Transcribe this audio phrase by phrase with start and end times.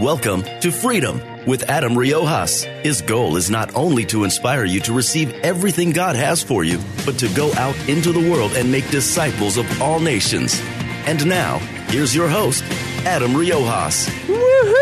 [0.00, 2.64] Welcome to Freedom with Adam Riojas.
[2.82, 6.80] His goal is not only to inspire you to receive everything God has for you,
[7.04, 10.58] but to go out into the world and make disciples of all nations.
[11.04, 12.64] And now, here's your host,
[13.04, 14.08] Adam Riojas.
[14.24, 14.72] Woohoo!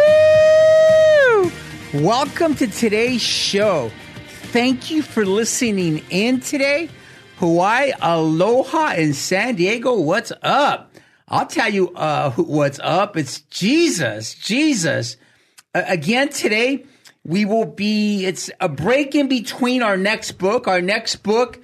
[2.01, 3.91] Welcome to today's show.
[4.53, 6.91] Thank you for listening in today.
[7.39, 9.99] Hawaii, aloha in San Diego.
[9.99, 10.88] What's up?
[11.31, 13.17] I'll tell you uh, what's up.
[13.17, 14.33] It's Jesus.
[14.35, 15.19] Jesus.
[15.75, 16.87] Uh, again, today
[17.23, 20.67] we will be, it's a break in between our next book.
[20.67, 21.61] Our next book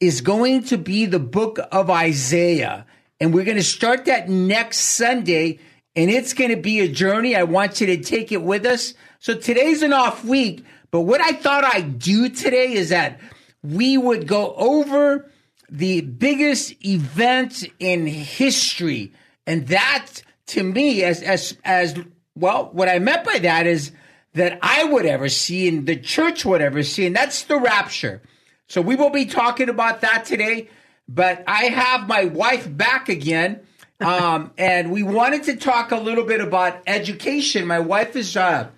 [0.00, 2.86] is going to be the book of Isaiah.
[3.20, 5.58] And we're going to start that next Sunday.
[5.94, 7.36] And it's going to be a journey.
[7.36, 8.94] I want you to take it with us.
[9.18, 10.64] So today's an off week.
[10.90, 13.20] But what I thought I'd do today is that
[13.62, 15.30] we would go over
[15.68, 19.12] the biggest event in history.
[19.46, 21.94] And that to me, as, as, as
[22.34, 23.92] well, what I meant by that is
[24.34, 28.22] that I would ever see and the church would ever see, and that's the rapture.
[28.66, 30.68] So we will be talking about that today.
[31.08, 33.60] But I have my wife back again.
[34.00, 37.66] Um, and we wanted to talk a little bit about education.
[37.66, 38.68] My wife is, uh,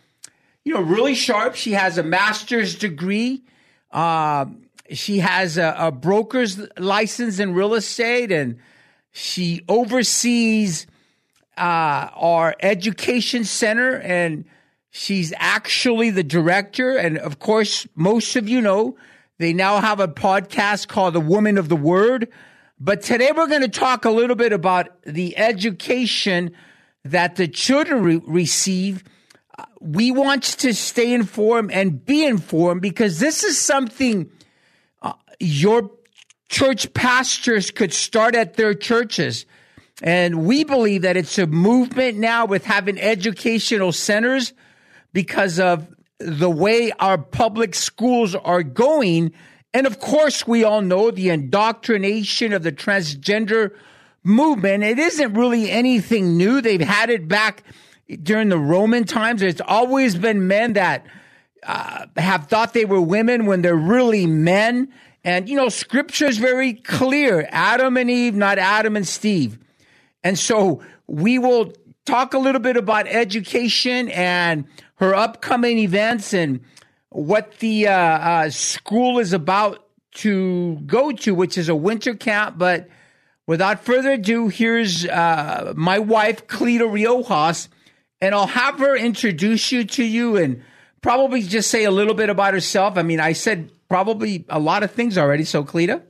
[0.64, 1.56] you know, really sharp.
[1.56, 3.42] She has a master's degree.
[3.90, 8.58] Um, she has a, a broker's license in real estate and
[9.12, 10.86] she oversees
[11.56, 14.44] uh, our education center and
[14.90, 16.96] she's actually the director.
[16.96, 18.96] And of course, most of you know
[19.38, 22.28] they now have a podcast called The Woman of the Word.
[22.78, 26.52] But today we're going to talk a little bit about the education
[27.04, 29.04] that the children re- receive.
[29.80, 34.30] We want to stay informed and be informed because this is something
[35.40, 35.90] your
[36.48, 39.46] church pastors could start at their churches.
[40.02, 44.52] And we believe that it's a movement now with having educational centers
[45.12, 49.32] because of the way our public schools are going.
[49.72, 53.74] And of course, we all know the indoctrination of the transgender
[54.22, 54.84] movement.
[54.84, 56.60] It isn't really anything new.
[56.60, 57.62] They've had it back
[58.22, 59.42] during the Roman times.
[59.42, 61.06] It's always been men that
[61.62, 64.92] uh, have thought they were women when they're really men.
[65.24, 69.58] And, you know, scripture is very clear Adam and Eve, not Adam and Steve.
[70.24, 71.72] And so we will
[72.06, 74.64] talk a little bit about education and
[74.96, 76.60] her upcoming events and
[77.10, 82.56] what the uh, uh, school is about to go to, which is a winter camp.
[82.58, 82.88] But
[83.46, 87.68] without further ado, here's uh, my wife, Cleta Riojas,
[88.20, 90.62] and I'll have her introduce you to you and
[91.02, 92.96] probably just say a little bit about herself.
[92.96, 95.44] I mean, I said probably a lot of things already.
[95.44, 96.00] So, Cleta.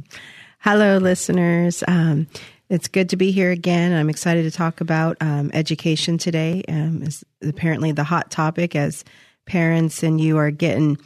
[0.60, 1.82] Hello, listeners.
[1.88, 2.28] Um,
[2.68, 3.92] it's good to be here again.
[3.92, 6.62] I'm excited to talk about um, education today.
[6.68, 9.04] Um, is apparently the hot topic as
[9.46, 10.98] parents and you are getting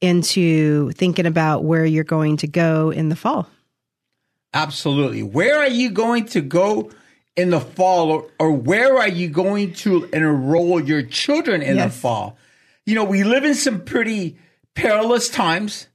[0.00, 3.48] into thinking about where you're going to go in the fall.
[4.52, 5.22] Absolutely.
[5.22, 6.90] Where are you going to go
[7.36, 11.92] in the fall, or, or where are you going to enroll your children in yes.
[11.92, 12.36] the fall?
[12.86, 14.36] You know, we live in some pretty
[14.74, 15.88] perilous times.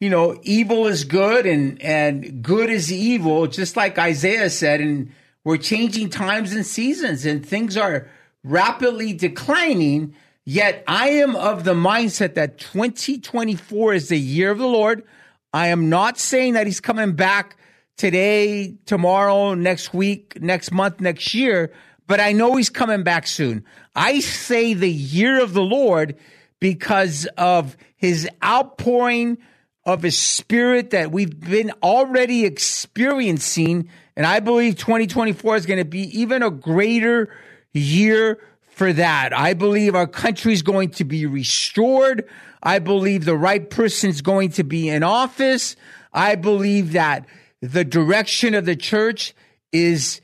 [0.00, 4.80] You know, evil is good and, and good is evil, just like Isaiah said.
[4.80, 5.12] And
[5.44, 8.08] we're changing times and seasons and things are
[8.42, 10.14] rapidly declining.
[10.46, 15.04] Yet I am of the mindset that 2024 is the year of the Lord.
[15.52, 17.56] I am not saying that he's coming back
[18.00, 21.70] today, tomorrow, next week, next month, next year,
[22.06, 23.62] but I know he's coming back soon.
[23.94, 26.16] I say the year of the Lord
[26.60, 29.38] because of his outpouring
[29.84, 33.88] of his spirit that we've been already experiencing.
[34.14, 37.34] And I believe 2024 is going to be even a greater
[37.72, 38.38] year
[38.74, 39.36] for that.
[39.36, 42.28] I believe our country is going to be restored.
[42.62, 45.76] I believe the right person is going to be in office.
[46.12, 47.26] I believe that
[47.62, 49.34] the direction of the church
[49.72, 50.20] is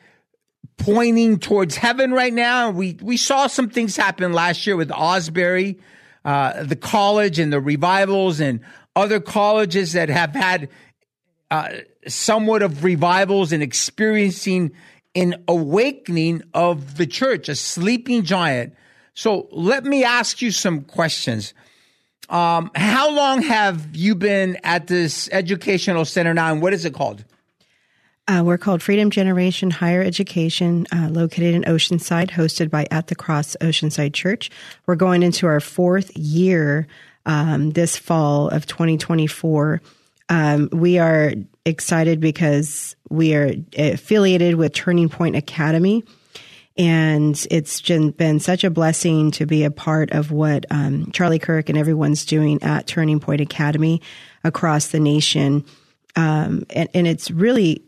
[0.79, 2.71] pointing towards heaven right now.
[2.71, 5.79] We we saw some things happen last year with Asbury
[6.27, 8.61] uh, the college and the revivals and
[8.97, 10.69] other colleges that have had
[11.53, 11.69] uh,
[12.09, 14.73] somewhat of revivals and experiencing
[15.15, 18.75] an awakening of the church, a sleeping giant.
[19.15, 21.55] So let me ask you some questions.
[22.29, 26.93] Um, how long have you been at this educational center now, and what is it
[26.93, 27.25] called?
[28.29, 33.15] Uh, we're called Freedom Generation Higher Education, uh, located in Oceanside, hosted by At the
[33.15, 34.51] Cross Oceanside Church.
[34.87, 36.89] We're going into our fourth year
[37.25, 39.81] um, this fall of 2024.
[40.29, 41.35] Um, we are
[41.65, 46.03] excited because we are affiliated with Turning Point Academy.
[46.77, 51.69] And it's been such a blessing to be a part of what um, Charlie Kirk
[51.69, 54.03] and everyone's doing at Turning Point Academy
[54.43, 55.65] across the nation.
[56.17, 57.83] Um, and, and, it's really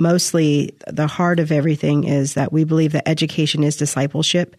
[0.00, 4.56] mostly the heart of everything is that we believe that education is discipleship.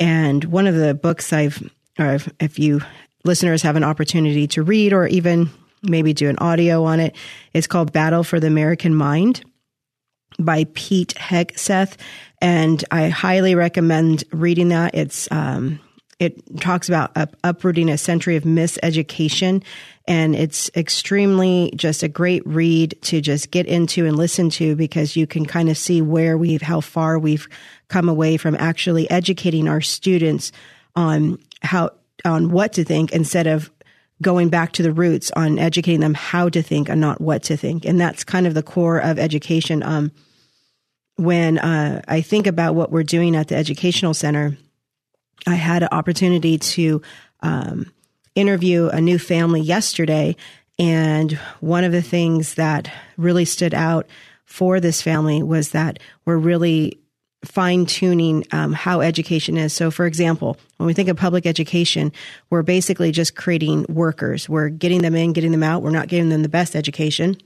[0.00, 1.62] And one of the books I've,
[1.98, 2.80] or if, if you
[3.24, 5.50] listeners have an opportunity to read or even
[5.82, 7.14] maybe do an audio on it,
[7.52, 9.44] it's called Battle for the American Mind
[10.38, 11.96] by Pete Hegseth,
[12.40, 14.94] and I highly recommend reading that.
[14.94, 15.80] It's um,
[16.18, 19.62] it talks about up, uprooting a century of miseducation,
[20.06, 25.16] and it's extremely just a great read to just get into and listen to because
[25.16, 27.48] you can kind of see where we've how far we've
[27.88, 30.52] come away from actually educating our students
[30.94, 31.90] on how
[32.24, 33.70] on what to think instead of
[34.22, 37.56] going back to the roots on educating them how to think and not what to
[37.56, 37.84] think.
[37.84, 39.82] And that's kind of the core of education.
[39.82, 40.12] Um,
[41.16, 44.56] when uh, I think about what we're doing at the educational center,
[45.46, 47.02] I had an opportunity to
[47.40, 47.92] um,
[48.34, 50.36] interview a new family yesterday.
[50.78, 54.06] And one of the things that really stood out
[54.44, 56.98] for this family was that we're really
[57.44, 59.72] fine tuning um, how education is.
[59.72, 62.12] So, for example, when we think of public education,
[62.50, 64.48] we're basically just creating workers.
[64.48, 65.82] We're getting them in, getting them out.
[65.82, 67.36] We're not giving them the best education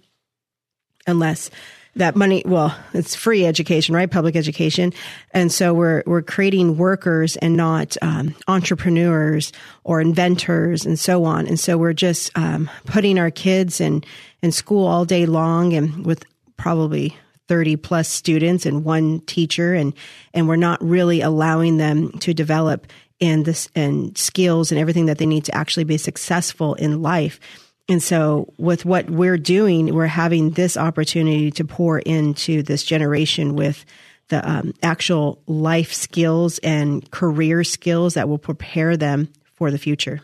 [1.06, 1.50] unless
[1.98, 4.10] that money well it's free education right?
[4.10, 4.92] Public education.
[5.32, 9.52] And so we're we're creating workers and not um, entrepreneurs
[9.84, 11.46] or inventors and so on.
[11.46, 14.04] And so we're just um, putting our kids in
[14.42, 16.24] in school all day long and with
[16.56, 17.16] probably
[17.48, 19.74] 30 plus students and one teacher.
[19.74, 19.92] And
[20.32, 22.86] and we're not really allowing them to develop
[23.18, 27.40] in this and skills and everything that they need to actually be successful in life
[27.88, 33.54] and so with what we're doing we're having this opportunity to pour into this generation
[33.54, 33.84] with
[34.28, 40.20] the um, actual life skills and career skills that will prepare them for the future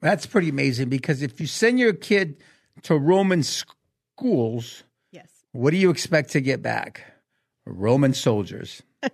[0.00, 2.36] that's pretty amazing because if you send your kid
[2.82, 5.28] to roman schools yes.
[5.52, 7.02] what do you expect to get back?
[7.66, 8.82] Roman soldiers.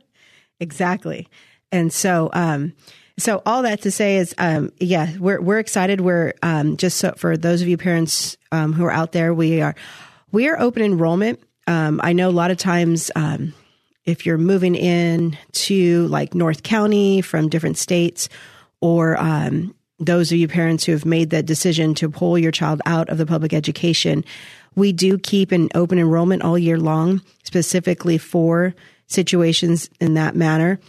[0.61, 1.29] exactly.
[1.71, 2.75] And so, um,
[3.19, 6.01] so all that to say is, um, yeah, we're we're excited.
[6.01, 9.61] We're um, just so for those of you parents um, who are out there, we
[9.61, 9.75] are
[10.31, 11.41] we are open enrollment.
[11.67, 13.55] Um, I know a lot of times um,
[14.05, 18.29] if you're moving in to like North County from different states,
[18.81, 22.81] or um, those of you parents who have made that decision to pull your child
[22.87, 24.25] out of the public education,
[24.75, 28.75] we do keep an open enrollment all year long, specifically for
[29.07, 30.81] situations in that manner.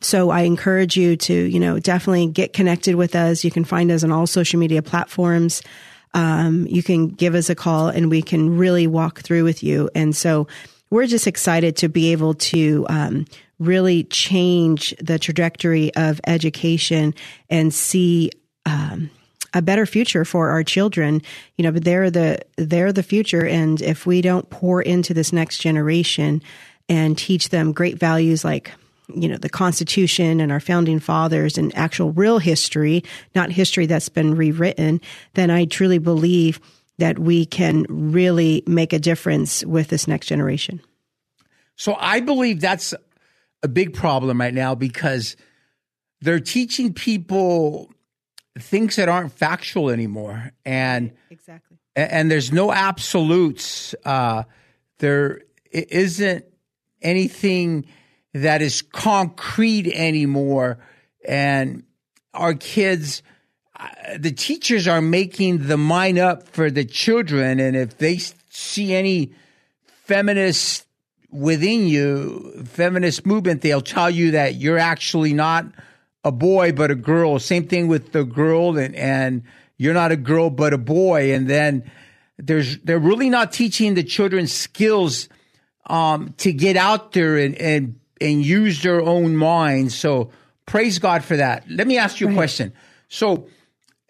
[0.00, 3.44] So I encourage you to, you know, definitely get connected with us.
[3.44, 5.62] You can find us on all social media platforms.
[6.14, 9.90] Um, you can give us a call and we can really walk through with you.
[9.94, 10.46] And so
[10.90, 13.26] we're just excited to be able to um,
[13.58, 17.14] really change the trajectory of education
[17.50, 18.30] and see
[18.64, 19.10] um,
[19.52, 21.22] a better future for our children.
[21.56, 25.32] You know, but they're the they're the future, and if we don't pour into this
[25.32, 26.42] next generation
[26.88, 28.72] and teach them great values like
[29.14, 33.02] you know the Constitution and our founding fathers and actual real history,
[33.34, 35.00] not history that's been rewritten,
[35.34, 36.60] then I truly believe
[36.98, 40.80] that we can really make a difference with this next generation.
[41.76, 42.92] So I believe that's
[43.62, 45.36] a big problem right now because
[46.20, 47.92] they're teaching people
[48.58, 53.94] things that aren't factual anymore, and exactly, and, there's no absolutes.
[54.04, 54.42] Uh,
[54.98, 56.44] there isn't
[57.02, 57.86] anything
[58.34, 60.78] that is concrete anymore,
[61.26, 61.84] and
[62.34, 63.22] our kids.
[63.80, 63.86] Uh,
[64.18, 68.18] the teachers are making the mind up for the children, and if they
[68.50, 69.32] see any
[70.04, 70.86] feminist
[71.30, 75.66] within you, feminist movement, they'll tell you that you're actually not
[76.24, 77.38] a boy but a girl.
[77.38, 79.42] Same thing with the girl and and
[79.76, 81.32] you're not a girl but a boy.
[81.32, 81.90] And then
[82.38, 85.28] there's they're really not teaching the children skills
[85.86, 89.94] um, to get out there and and and use their own minds.
[89.94, 90.30] So
[90.66, 91.64] praise God for that.
[91.70, 92.32] Let me ask you right.
[92.32, 92.72] a question.
[93.08, 93.48] So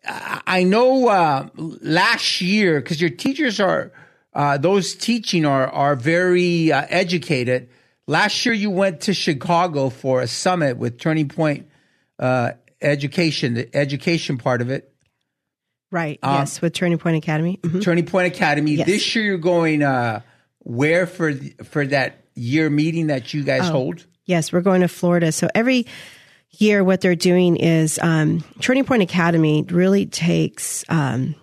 [0.04, 3.92] I know uh, last year because your teachers are
[4.32, 7.68] uh, those teaching are are very uh, educated.
[8.06, 11.68] last year you went to Chicago for a summit with Turning Point
[12.18, 14.92] uh, Education, the education part of it.
[15.90, 16.18] Right.
[16.22, 17.58] yes, with Turning Point Academy.
[17.62, 17.82] Mhm.
[17.82, 18.72] Turning Point Academy.
[18.72, 18.86] Yes.
[18.86, 20.20] This year you're going uh,
[20.60, 21.34] where for
[21.64, 23.44] for that year meeting that you Oh.
[23.44, 24.06] guys hold?
[24.24, 25.32] Yes, we're going to Florida.
[25.32, 25.86] So every
[26.50, 31.34] year, what they're doing is um, Turning Point Academy really takes um,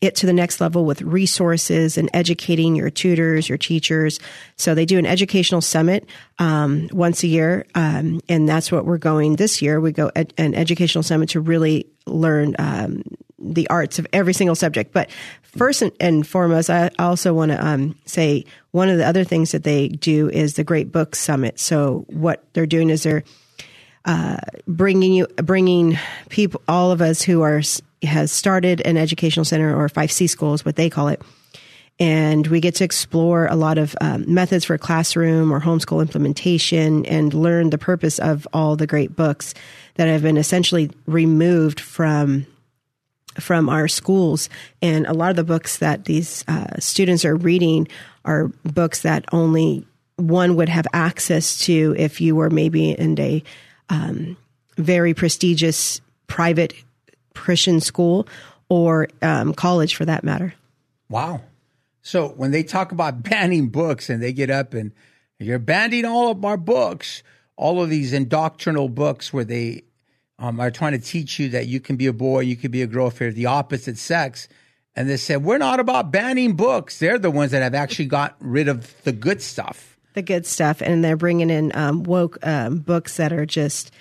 [0.00, 4.20] it to the next level with resources and educating your tutors, your teachers.
[4.56, 8.98] So they do an educational summit um, once a year, um, and that's what we're
[8.98, 9.80] going this year.
[9.80, 13.02] We go ed- an educational summit to really learn um,
[13.38, 14.92] the arts of every single subject.
[14.92, 15.10] But
[15.42, 19.64] first and, foremost, I also want to um, say one of the other things that
[19.64, 21.60] they do is the Great Book Summit.
[21.60, 23.24] So what they're doing is they're
[24.66, 27.62] bringing you bringing people all of us who are
[28.02, 31.20] has started an educational center or 5c school is what they call it
[32.00, 37.04] and we get to explore a lot of um, methods for classroom or homeschool implementation
[37.06, 39.52] and learn the purpose of all the great books
[39.96, 42.46] that have been essentially removed from
[43.40, 44.48] from our schools
[44.82, 47.88] and a lot of the books that these uh, students are reading
[48.24, 53.42] are books that only one would have access to if you were maybe in a
[53.88, 54.36] um,
[54.76, 56.74] very prestigious private
[57.34, 58.26] Christian school
[58.68, 60.54] or um, college for that matter.
[61.08, 61.42] Wow.
[62.02, 64.92] So when they talk about banning books and they get up and
[65.38, 67.22] you're banning all of our books,
[67.56, 69.84] all of these indoctrinal books where they
[70.38, 72.82] um, are trying to teach you that you can be a boy, you can be
[72.82, 74.48] a girl if you're the opposite sex.
[74.94, 76.98] And they said, we're not about banning books.
[76.98, 79.96] They're the ones that have actually got rid of the good stuff.
[80.18, 83.92] the good stuff, and they're bringing in um, woke um, books that are just.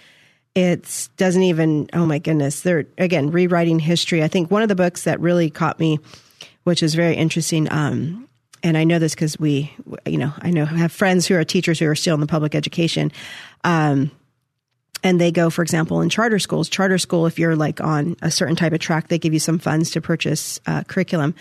[0.55, 1.87] It doesn't even.
[1.93, 2.61] Oh my goodness!
[2.61, 4.23] They're again rewriting history.
[4.23, 5.99] I think one of the books that really caught me,
[6.63, 7.71] which is very interesting.
[7.71, 8.27] Um,
[8.63, 9.71] and I know this because we,
[10.07, 12.55] you know, I know have friends who are teachers who are still in the public
[12.55, 13.11] education.
[13.63, 14.09] Um,
[15.03, 16.69] and they go, for example, in charter schools.
[16.69, 19.59] Charter school, if you're like on a certain type of track, they give you some
[19.59, 21.35] funds to purchase uh, curriculum.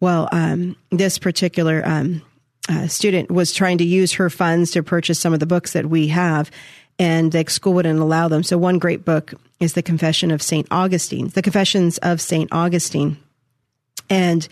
[0.00, 2.22] Well, um, this particular um,
[2.68, 5.86] uh, student was trying to use her funds to purchase some of the books that
[5.86, 6.50] we have,
[6.98, 8.42] and the school wouldn't allow them.
[8.42, 10.66] So, one great book is The Confession of St.
[10.70, 12.52] Augustine, The Confessions of St.
[12.52, 13.16] Augustine.
[14.10, 14.46] And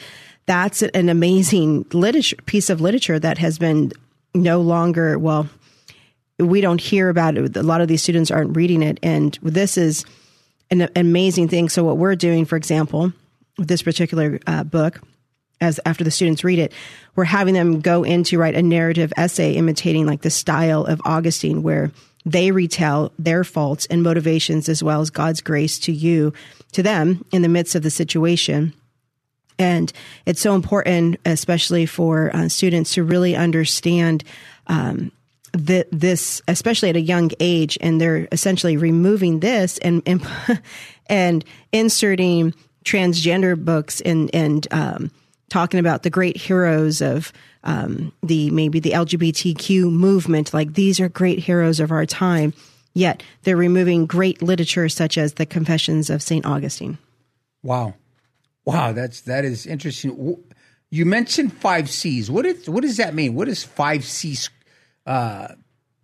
[0.47, 3.92] that's an amazing literature, piece of literature that has been
[4.35, 5.49] no longer, well,
[6.40, 7.56] we don't hear about it.
[7.56, 8.99] A lot of these students aren't reading it.
[9.02, 10.04] And this is
[10.70, 11.68] an amazing thing.
[11.68, 13.12] So, what we're doing, for example,
[13.59, 15.00] with this particular uh, book,
[15.61, 16.73] as after the students read it,
[17.16, 21.62] we're having them go into write a narrative essay imitating like the style of Augustine,
[21.62, 21.90] where
[22.25, 26.32] they retell their faults and motivations as well as God's grace to you,
[26.73, 28.73] to them in the midst of the situation.
[29.59, 29.92] And
[30.25, 34.25] it's so important, especially for uh, students, to really understand
[34.68, 35.12] um,
[35.52, 40.26] that this, especially at a young age, and they're essentially removing this and and,
[41.07, 42.54] and inserting
[42.85, 45.11] transgender books and and um,
[45.49, 47.33] talking about the great heroes of
[47.64, 50.54] um, the maybe the LGBTQ movement.
[50.54, 52.54] Like these are great heroes of our time.
[52.92, 56.99] Yet they're removing great literature such as the Confessions of Saint Augustine.
[57.62, 57.95] Wow.
[58.64, 60.42] Wow, that's that is interesting.
[60.90, 62.30] You mentioned five C's.
[62.30, 63.35] What is what does that mean?
[63.35, 64.50] What does five C's
[65.07, 65.49] uh,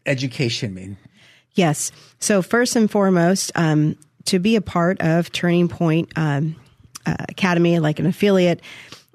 [0.04, 0.96] education mean?
[1.52, 1.92] Yes.
[2.18, 6.56] So first and foremost, um, to be a part of Turning Point um,
[7.06, 8.60] uh, Academy, like an affiliate,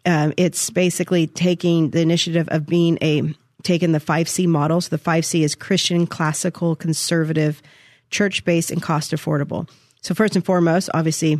[0.06, 3.34] um, it's basically taking the initiative of being a
[3.64, 4.82] taking the five C model.
[4.82, 7.62] So the five C is Christian, classical, conservative,
[8.10, 9.70] church based, and cost affordable.
[10.02, 11.40] So first and foremost, obviously,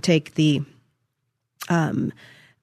[0.00, 0.62] take the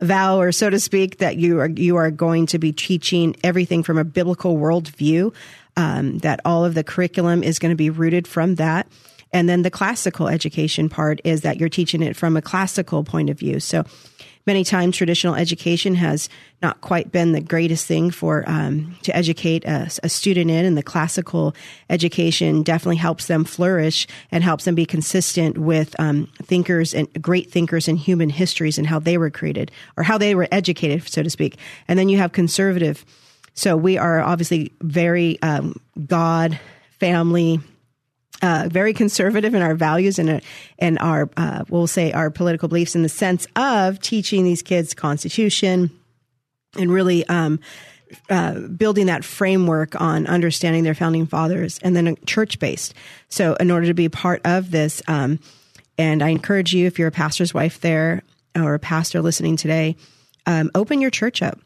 [0.01, 3.83] vow or so to speak that you are you are going to be teaching everything
[3.83, 5.33] from a biblical worldview
[5.75, 8.87] um, that all of the curriculum is going to be rooted from that.
[9.33, 13.29] And then the classical education part is that you're teaching it from a classical point
[13.29, 13.59] of view.
[13.59, 13.83] So
[14.47, 16.29] many times traditional education has
[16.61, 20.77] not quite been the greatest thing for um, to educate a, a student in and
[20.77, 21.53] the classical
[21.89, 27.51] education definitely helps them flourish and helps them be consistent with um, thinkers and great
[27.51, 31.21] thinkers in human histories and how they were created or how they were educated so
[31.21, 31.57] to speak.
[31.87, 33.05] And then you have conservative.
[33.53, 35.75] So we are obviously very um,
[36.07, 36.59] god
[36.99, 37.59] family
[38.41, 40.41] uh, very conservative in our values and,
[40.79, 44.93] and our, uh, we'll say, our political beliefs in the sense of teaching these kids
[44.93, 45.89] Constitution
[46.77, 47.59] and really um,
[48.29, 52.93] uh, building that framework on understanding their founding fathers and then church based.
[53.29, 55.39] So, in order to be part of this, um,
[55.97, 58.21] and I encourage you, if you're a pastor's wife there
[58.55, 59.95] or a pastor listening today,
[60.45, 61.59] um, open your church up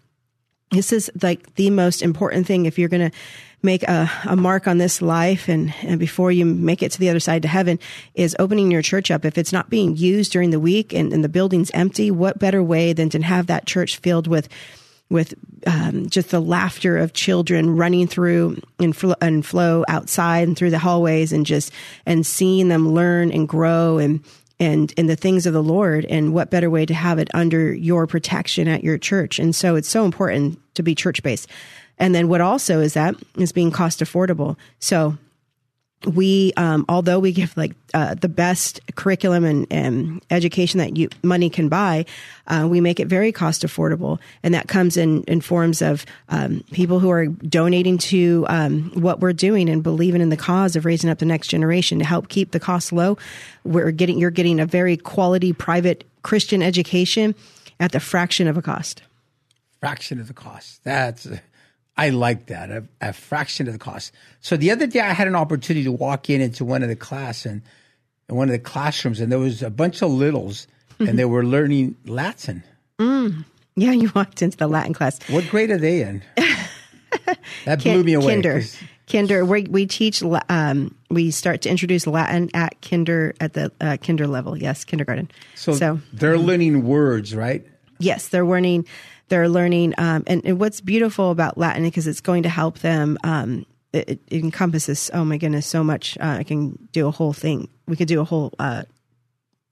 [0.71, 3.17] this is like the most important thing if you're going to
[3.63, 7.09] make a, a mark on this life and, and before you make it to the
[7.09, 7.77] other side to heaven
[8.15, 9.23] is opening your church up.
[9.23, 12.63] If it's not being used during the week and, and the building's empty, what better
[12.63, 14.49] way than to have that church filled with
[15.09, 15.33] with
[15.67, 20.69] um, just the laughter of children running through and, fl- and flow outside and through
[20.69, 21.73] the hallways and just
[22.05, 24.23] and seeing them learn and grow and
[24.61, 26.05] and in the things of the Lord.
[26.05, 29.39] And what better way to have it under your protection at your church?
[29.39, 31.49] And so it's so important to be church based.
[31.97, 34.57] And then what also is that is being cost affordable.
[34.79, 35.17] So
[36.05, 41.09] we, um, although we give like uh, the best curriculum and, and, education that you
[41.23, 42.05] money can buy,
[42.47, 46.63] uh, we make it very cost affordable, and that comes in in forms of um,
[46.71, 50.85] people who are donating to um, what we're doing and believing in the cause of
[50.85, 53.17] raising up the next generation to help keep the cost low.
[53.63, 57.35] We're getting you're getting a very quality private Christian education
[57.79, 59.03] at the fraction of a cost.
[59.79, 60.83] Fraction of the cost.
[60.83, 61.27] That's.
[62.01, 64.11] I like that a, a, fraction of the cost.
[64.39, 66.95] So the other day, I had an opportunity to walk in into one of the
[66.95, 67.61] class and
[68.25, 71.07] one of the classrooms, and there was a bunch of littles, mm-hmm.
[71.07, 72.63] and they were learning Latin.
[72.97, 73.45] Mm.
[73.75, 75.19] Yeah, you walked into the Latin class.
[75.29, 76.23] What grade are they in?
[77.65, 78.33] that blew me away.
[78.33, 78.63] Kinder.
[79.07, 79.45] Kinder.
[79.45, 80.23] We, we teach.
[80.49, 84.57] Um, we start to introduce Latin at kinder at the uh, kinder level.
[84.57, 85.29] Yes, kindergarten.
[85.53, 87.63] So, so they're learning words, right?
[87.99, 88.87] Yes, they're learning
[89.31, 89.95] they're learning.
[89.97, 93.17] Um, and, and, what's beautiful about Latin because it's going to help them.
[93.23, 96.17] Um, it, it, encompasses oh my goodness so much.
[96.19, 97.69] Uh, I can do a whole thing.
[97.87, 98.83] We could do a whole uh,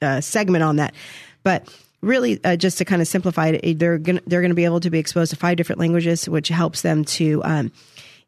[0.02, 0.96] uh, segment on that,
[1.44, 1.68] but
[2.02, 4.90] really uh, just to kind of simplify it, they're gonna they're gonna be able to
[4.90, 7.44] be exposed to five different languages, which helps them to.
[7.44, 7.72] Um,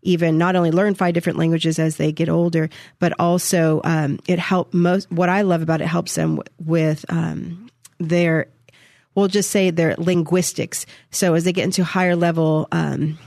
[0.04, 4.40] even not only learn five different languages as they get older, but also um, it
[4.40, 5.12] help most.
[5.12, 7.70] What I love about it helps them w- with um,
[8.00, 8.48] their
[9.16, 10.86] we'll just say their linguistics.
[11.12, 13.18] So as they get into higher level um,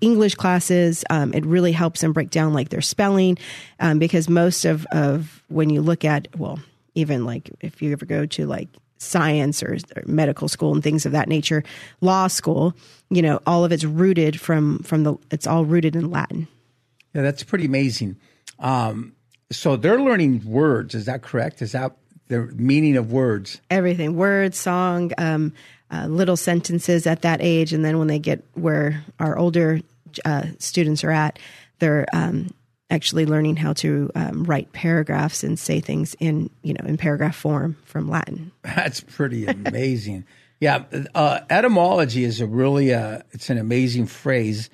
[0.00, 3.38] English classes, um, it really helps them break down like their spelling,
[3.80, 6.60] um, because most of, of when you look at well,
[6.94, 11.06] even like if you ever go to like science or, or, medical school and things
[11.06, 11.62] of that nature,
[12.00, 12.74] law school,
[13.10, 16.48] you know, all of it's rooted from from the it's all rooted in Latin.
[17.14, 18.16] Yeah, that's pretty amazing.
[18.58, 19.14] Um,
[19.50, 20.94] so they're learning words.
[20.94, 21.62] Is that correct?
[21.62, 21.96] Is that
[22.28, 23.60] the meaning of words.
[23.70, 25.52] Everything, words, song, um,
[25.90, 29.80] uh, little sentences at that age, and then when they get where our older
[30.24, 31.38] uh, students are at,
[31.78, 32.50] they're um,
[32.90, 37.36] actually learning how to um, write paragraphs and say things in you know in paragraph
[37.36, 38.52] form from Latin.
[38.62, 40.24] That's pretty amazing.
[40.60, 40.84] yeah,
[41.14, 44.70] uh, etymology is a really uh, it's an amazing phrase,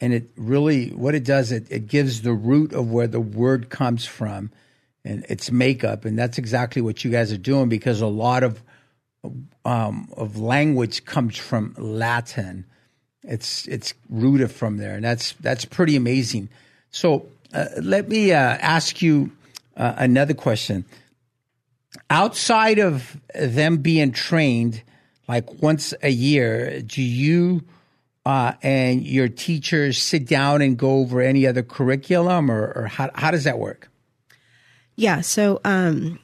[0.00, 3.70] and it really what it does it, it gives the root of where the word
[3.70, 4.50] comes from
[5.04, 8.62] and its makeup, and that's exactly what you guys are doing because a lot of
[9.64, 12.64] um, of language comes from Latin.
[13.22, 16.48] It's it's rooted from there, and that's that's pretty amazing.
[16.90, 19.30] So uh, let me uh, ask you
[19.76, 20.84] uh, another question.
[22.10, 24.82] Outside of them being trained,
[25.28, 27.62] like once a year, do you
[28.24, 33.10] uh, and your teachers sit down and go over any other curriculum, or, or how
[33.14, 33.88] how does that work?
[34.96, 35.20] Yeah.
[35.20, 36.18] So, um,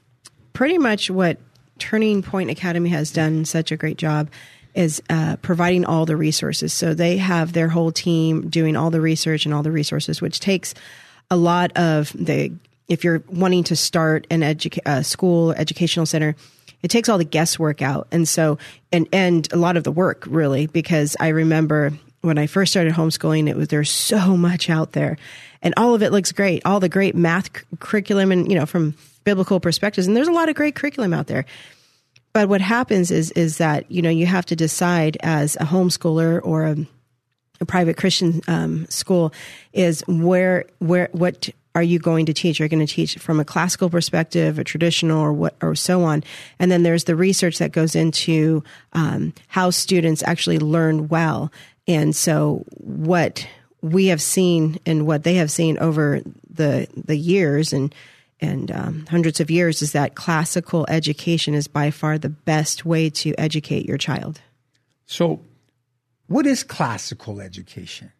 [0.52, 1.38] pretty much what
[1.78, 4.28] Turning Point Academy has done such a great job
[4.74, 6.72] is uh, providing all the resources.
[6.72, 10.40] So they have their whole team doing all the research and all the resources, which
[10.40, 10.74] takes
[11.30, 12.52] a lot of the.
[12.88, 16.36] If you're wanting to start an educa- uh, school educational center,
[16.82, 18.56] it takes all the guesswork out, and so
[18.92, 22.94] and and a lot of the work really because I remember when I first started
[22.94, 25.16] homeschooling, it was there's so much out there,
[25.62, 26.62] and all of it looks great.
[26.64, 30.32] All the great math c- curriculum, and you know, from biblical perspectives, and there's a
[30.32, 31.44] lot of great curriculum out there.
[32.32, 36.40] But what happens is is that you know you have to decide as a homeschooler
[36.42, 36.76] or a,
[37.60, 39.32] a private Christian um, school
[39.72, 42.60] is where where what are you going to teach?
[42.60, 46.02] Are you going to teach from a classical perspective, a traditional, or what, or so
[46.02, 46.24] on?
[46.58, 51.52] And then there's the research that goes into um, how students actually learn well.
[51.88, 53.48] And so, what
[53.80, 57.94] we have seen and what they have seen over the the years and
[58.40, 63.10] and um, hundreds of years is that classical education is by far the best way
[63.10, 64.40] to educate your child.
[65.06, 65.40] So,
[66.28, 68.12] what is classical education?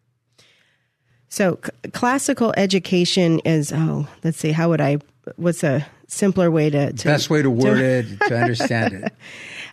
[1.29, 4.97] So, c- classical education is oh, let's see, how would I?
[5.35, 9.13] What's a simpler way to, to best way to word to, it to understand it?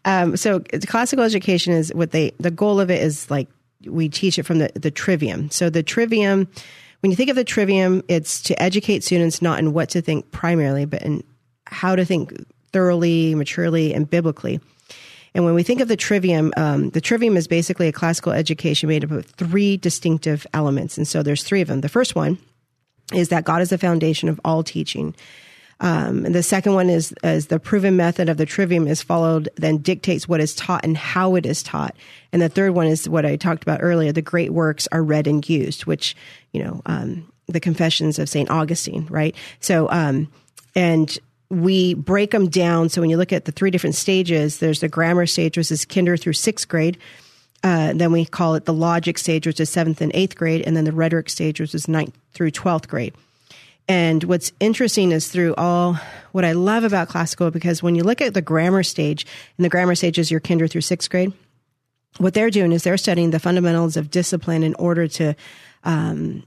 [0.05, 3.49] Um, so, classical education is what they the goal of it is like
[3.89, 5.51] we teach it from the, the trivium.
[5.51, 6.49] So the trivium,
[7.01, 10.31] when you think of the trivium, it's to educate students not in what to think
[10.31, 11.23] primarily, but in
[11.67, 12.33] how to think
[12.73, 14.61] thoroughly, maturely, and biblically.
[15.35, 18.89] And when we think of the trivium, um, the trivium is basically a classical education
[18.89, 20.97] made up of three distinctive elements.
[20.97, 21.83] And so there's three of them.
[21.83, 22.39] The first one
[23.13, 25.15] is that God is the foundation of all teaching.
[25.81, 29.79] Um, the second one is, is the proven method of the trivium is followed, then
[29.79, 31.95] dictates what is taught and how it is taught.
[32.33, 34.13] And the third one is what I talked about earlier.
[34.13, 36.17] The great works are read and used, which,
[36.53, 38.51] you know, um, the confessions of St.
[38.51, 39.37] Augustine, right?
[39.61, 40.29] So, um,
[40.75, 41.19] and
[41.51, 42.89] we break them down.
[42.89, 45.85] So when you look at the three different stages, there's the grammar stage, which is
[45.85, 46.99] kinder through sixth grade.
[47.63, 50.77] Uh, then we call it the logic stage, which is seventh and eighth grade, and
[50.77, 53.15] then the rhetoric stage, which is ninth through 12th grade.
[53.89, 55.99] And what's interesting is through all
[56.33, 59.69] what I love about classical, because when you look at the grammar stage, and the
[59.69, 61.33] grammar stage is your kinder through sixth grade,
[62.19, 65.35] what they're doing is they're studying the fundamentals of discipline in order to
[65.85, 66.45] um,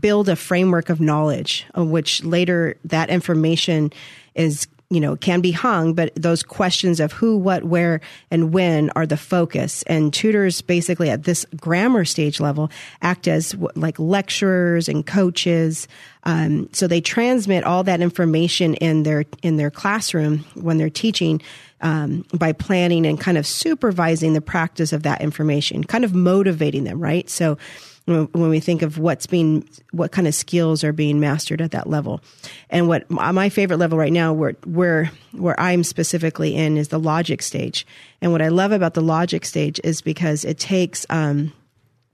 [0.00, 3.92] build a framework of knowledge, of which later that information
[4.34, 8.00] is you know, can be hung, but those questions of who, what, where,
[8.30, 9.82] and when are the focus.
[9.84, 15.88] And tutors basically at this grammar stage level act as like lecturers and coaches.
[16.24, 21.40] Um, so they transmit all that information in their in their classroom when they're teaching
[21.80, 26.84] um, by planning and kind of supervising the practice of that information, kind of motivating
[26.84, 27.28] them, right?
[27.28, 27.58] So
[28.06, 31.88] when we think of what's being, what kind of skills are being mastered at that
[31.88, 32.20] level.
[32.68, 36.98] And what my favorite level right now, where, where, where I'm specifically in is the
[36.98, 37.86] logic stage.
[38.20, 41.52] And what I love about the logic stage is because it takes, um,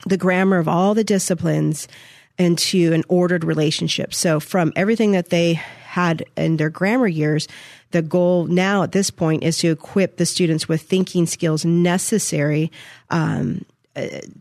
[0.07, 1.89] the grammar of all the disciplines
[2.39, 4.15] into an ordered relationship.
[4.15, 7.49] So from everything that they had in their grammar years,
[7.91, 12.71] the goal now at this point is to equip the students with thinking skills necessary
[13.11, 13.65] um,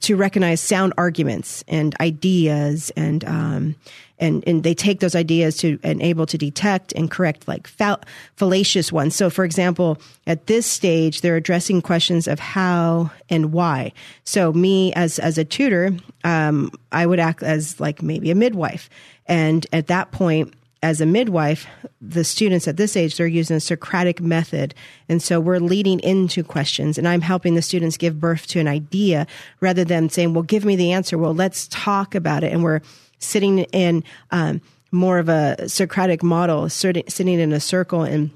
[0.01, 3.75] to recognize sound arguments and ideas and um,
[4.19, 7.99] and and they take those ideas to and able to detect and correct like fa-
[8.35, 9.15] fallacious ones.
[9.15, 13.93] So, for example, at this stage, they're addressing questions of how and why.
[14.23, 18.89] So, me as as a tutor, um, I would act as like maybe a midwife,
[19.27, 21.67] and at that point, as a midwife,
[21.99, 24.75] the students at this age, they're using a Socratic method.
[25.09, 28.67] And so we're leading into questions and I'm helping the students give birth to an
[28.67, 29.27] idea
[29.59, 31.17] rather than saying, well, give me the answer.
[31.17, 32.53] Well, let's talk about it.
[32.53, 32.81] And we're
[33.19, 34.61] sitting in um,
[34.91, 38.29] more of a Socratic model, sitting in a circle and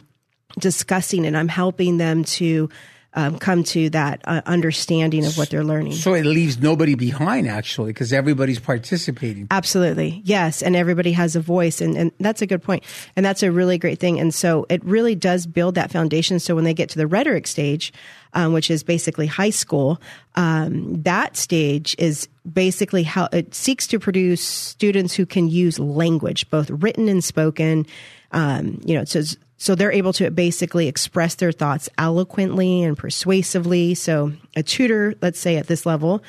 [0.60, 2.70] discussing and I'm helping them to
[3.14, 5.94] um, come to that uh, understanding of what they're learning.
[5.94, 9.48] So it leaves nobody behind, actually, because everybody's participating.
[9.52, 10.22] Absolutely.
[10.24, 10.62] Yes.
[10.62, 11.82] And everybody has a voice.
[11.82, 12.84] And, and that's a good point.
[13.16, 14.20] And that's a really great thing.
[14.20, 16.40] And so it really does build that foundation.
[16.40, 17.92] So when they get to the rhetoric stage,
[18.34, 20.02] um, which is basically high school,
[20.36, 26.50] um, that stage is basically how it seeks to produce students who can use language,
[26.50, 27.86] both written and spoken.
[28.32, 32.98] Um, you know, it says so they're able to basically express their thoughts eloquently and
[32.98, 33.94] persuasively.
[33.94, 36.24] So a tutor, let's say at this level,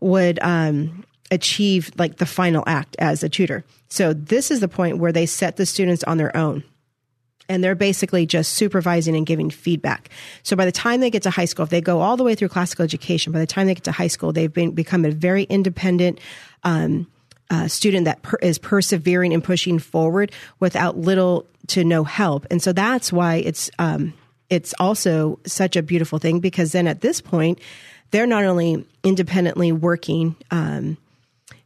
[0.00, 3.66] would um, achieve like the final act as a tutor.
[3.90, 6.64] So this is the point where they set the students on their own.
[7.50, 10.08] And they're basically just supervising and giving feedback.
[10.42, 12.34] So by the time they get to high school, if they go all the way
[12.34, 15.10] through classical education, by the time they get to high school, they've been, become a
[15.10, 16.18] very independent,
[16.62, 17.08] um,
[17.50, 22.46] uh, student that per- is persevering and pushing forward without little to no help.
[22.50, 24.12] And so that's why it's um,
[24.48, 27.60] it's also such a beautiful thing because then at this point
[28.10, 30.96] they're not only independently working, um,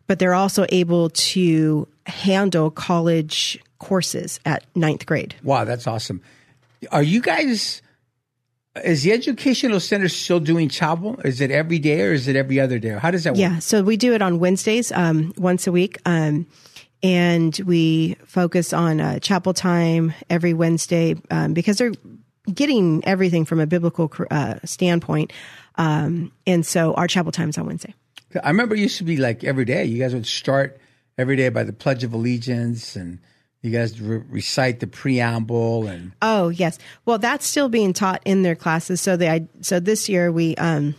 [0.07, 5.35] but they're also able to handle college courses at ninth grade.
[5.43, 6.21] Wow, that's awesome.
[6.93, 7.81] Are you guys
[8.83, 11.19] is the educational center still doing chapel?
[11.25, 12.91] Is it every day or is it every other day?
[12.91, 13.39] How does that work?
[13.39, 15.97] Yeah, so we do it on Wednesdays, um, once a week.
[16.05, 16.47] Um,
[17.05, 21.93] and we focus on uh, chapel time every Wednesday um, because they're
[22.53, 25.33] getting everything from a biblical uh, standpoint.
[25.77, 27.95] Um, and so our chapel time is on Wednesday.
[28.43, 29.85] I remember it used to be like every day.
[29.85, 30.81] You guys would start
[31.17, 33.21] every day by the Pledge of Allegiance and–
[33.65, 38.43] you guys re- recite the preamble and oh yes well that's still being taught in
[38.43, 40.95] their classes so they so this year we um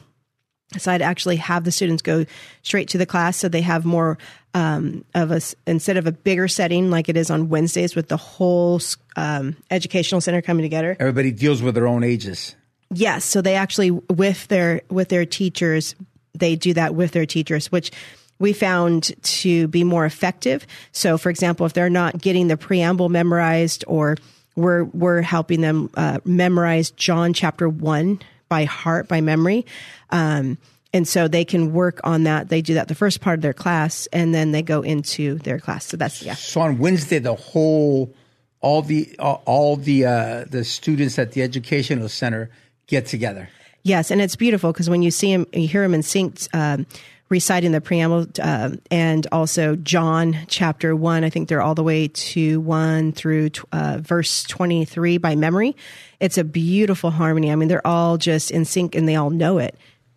[0.74, 2.26] decided to actually have the students go
[2.63, 4.18] straight to the class so they have more
[4.56, 8.18] um, of a instead of a bigger setting like it is on wednesdays with the
[8.18, 8.82] whole
[9.15, 12.56] um, educational center coming together everybody deals with their own ages
[12.89, 15.94] yes so they actually with their with their teachers
[16.34, 17.91] they do that with their teachers which
[18.39, 20.68] we found to be more effective.
[20.91, 24.18] So, for example, if they're not getting the preamble memorized, or
[24.56, 29.65] we're we're helping them uh, memorize John chapter one by heart by memory.
[30.10, 30.58] Um,
[30.95, 32.47] and so they can work on that.
[32.47, 35.60] They do that the first part of their class, and then they go into their
[35.60, 35.86] class.
[35.86, 36.36] So that's yeah.
[36.36, 38.15] So on Wednesday, the whole,
[38.62, 42.49] all the all the uh, the students at the educational center
[42.88, 43.49] get together.
[43.84, 46.47] Yes, and it's beautiful because when you see him, you hear him in sync.
[46.53, 46.88] Um,
[47.27, 51.23] reciting the preamble uh, and also John chapter 1.
[51.23, 55.75] I think they're all the way to 1 through uh, verse 23 by memory.
[56.19, 57.51] It's a beautiful harmony.
[57.51, 59.75] I mean, they're all just in sync and they all know it.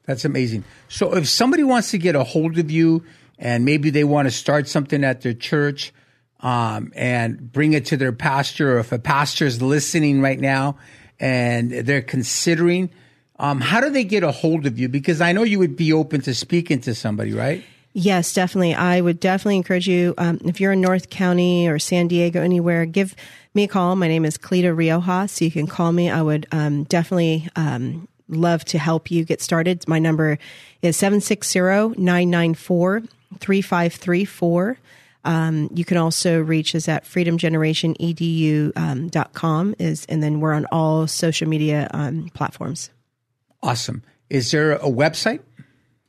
[0.09, 0.65] That's amazing.
[0.89, 3.05] So if somebody wants to get a hold of you
[3.39, 5.93] and maybe they want to start something at their church
[6.41, 10.79] um, and bring it to their pastor, or if a pastor is listening right now
[11.21, 12.91] and they're considering–
[13.39, 14.89] um, how do they get a hold of you?
[14.89, 17.65] Because I know you would be open to speaking to somebody, right?
[17.93, 18.75] Yes, definitely.
[18.75, 22.85] I would definitely encourage you, um, if you're in North County or San Diego, anywhere,
[22.85, 23.15] give
[23.55, 23.97] me a call.
[23.97, 26.11] My name is Cleta Rioja, so You can call me.
[26.11, 29.89] I would um, definitely um, love to help you get started.
[29.89, 30.39] My number
[30.83, 33.03] is 760 994
[33.39, 34.79] 3534.
[35.25, 41.07] Um, you can also reach us at freedomgenerationedu.com um, is, and then we're on all
[41.07, 42.89] social media um, platforms.
[43.63, 44.03] Awesome.
[44.31, 45.41] Is there a website?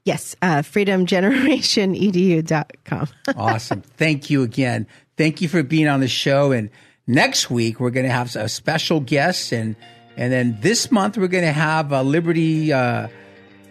[0.05, 3.08] Yes, uh, freedomgenerationedu.com.
[3.36, 3.82] awesome.
[3.82, 4.88] Thank you again.
[5.17, 6.51] Thank you for being on the show.
[6.51, 6.69] And
[7.05, 9.51] next week, we're going to have a special guest.
[9.51, 9.75] And,
[10.19, 12.73] and then this month, we're going to have a Liberty.
[12.73, 13.08] Uh,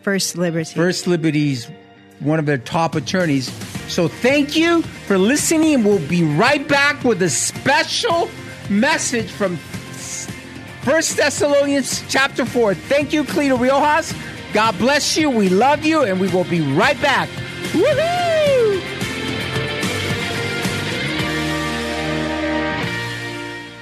[0.01, 0.75] First Liberty.
[0.75, 1.71] First Liberty's
[2.21, 3.53] one of their top attorneys.
[3.93, 5.85] So thank you for listening.
[5.85, 8.31] We'll be right back with a special
[8.71, 9.59] message from
[10.83, 12.75] First Thessalonians chapter 4.
[12.75, 14.17] Thank you, Cleta Riojas.
[14.55, 15.29] God bless you.
[15.29, 17.29] We love you, and we will be right back.
[17.73, 18.28] Woohoo!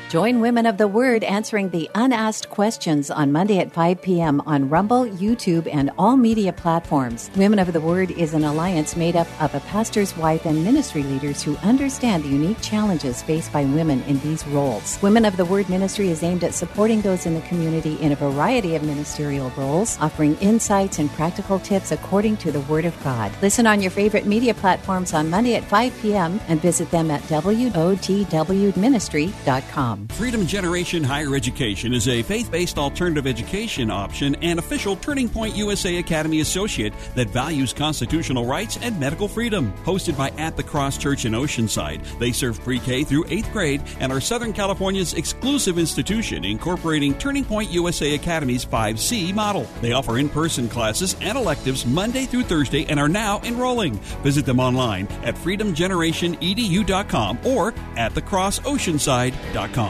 [0.09, 4.41] Join Women of the Word answering the unasked questions on Monday at 5 p.m.
[4.47, 7.29] on Rumble, YouTube, and all media platforms.
[7.35, 11.03] Women of the Word is an alliance made up of a pastor's wife and ministry
[11.03, 15.03] leaders who understand the unique challenges faced by women in these roles.
[15.03, 18.17] Women of the Word ministry is aimed at supporting those in the community in a
[18.17, 23.33] variety of ministerial roles, offering insights and practical tips according to the Word of God.
[23.43, 26.39] Listen on your favorite media platforms on Monday at 5 p.m.
[26.47, 29.96] and visit them at wotwministry.com.
[30.11, 35.57] Freedom Generation Higher Education is a faith based alternative education option and official Turning Point
[35.57, 39.73] USA Academy associate that values constitutional rights and medical freedom.
[39.85, 43.83] Hosted by At the Cross Church in Oceanside, they serve pre K through 8th grade
[44.01, 49.67] and are Southern California's exclusive institution incorporating Turning Point USA Academy's 5C model.
[49.81, 53.95] They offer in person classes and electives Monday through Thursday and are now enrolling.
[54.23, 59.86] Visit them online at freedomgenerationedu.com or at thecrossoceanside.com.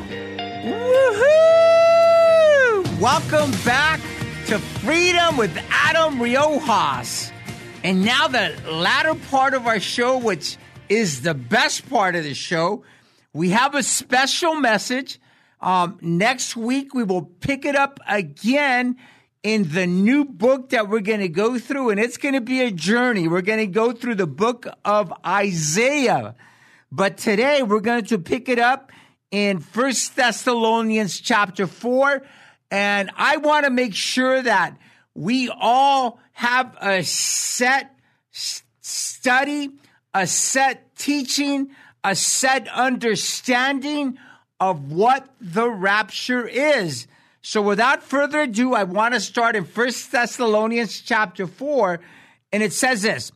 [0.65, 1.27] Woohoo!
[3.01, 4.01] Welcome back
[4.47, 7.33] to Freedom with Adam Riojas.
[7.83, 10.57] And now the latter part of our show, which
[10.89, 12.85] is the best part of the show,
[13.33, 15.21] we have a special message.
[15.61, 18.97] Um, next week, we will pick it up again
[19.43, 22.63] in the new book that we're going to go through, and it's going to be
[22.63, 23.29] a journey.
[23.29, 26.35] We're going to go through the book of Isaiah.
[26.91, 28.91] But today, we're going to pick it up
[29.31, 32.23] in First Thessalonians chapter 4.
[32.71, 34.77] And I want to make sure that
[35.15, 37.97] we all have a set
[38.81, 39.71] study,
[40.13, 41.71] a set teaching,
[42.05, 44.19] a set understanding
[44.61, 47.07] of what the rapture is.
[47.43, 52.01] So without further ado, I want to start in First Thessalonians chapter 4,
[52.53, 53.31] and it says this.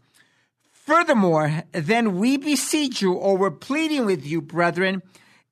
[0.73, 5.03] Furthermore, then we beseech you, or we're pleading with you, brethren,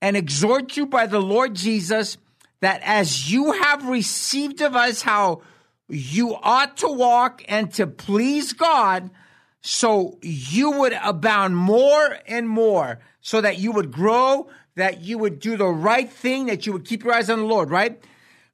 [0.00, 2.18] and exhort you by the Lord Jesus
[2.60, 5.42] that as you have received of us how
[5.88, 9.10] you ought to walk and to please God,
[9.62, 15.40] so you would abound more and more, so that you would grow, that you would
[15.40, 18.02] do the right thing, that you would keep your eyes on the Lord, right?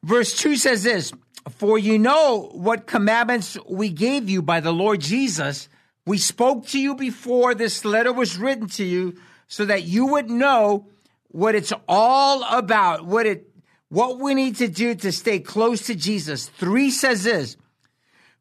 [0.03, 1.13] Verse 2 says this
[1.51, 5.69] For you know what commandments we gave you by the Lord Jesus.
[6.07, 9.17] We spoke to you before this letter was written to you,
[9.49, 10.87] so that you would know
[11.35, 13.51] what it's all about, what it
[13.88, 16.49] what we need to do to stay close to Jesus.
[16.49, 17.57] 3 says this,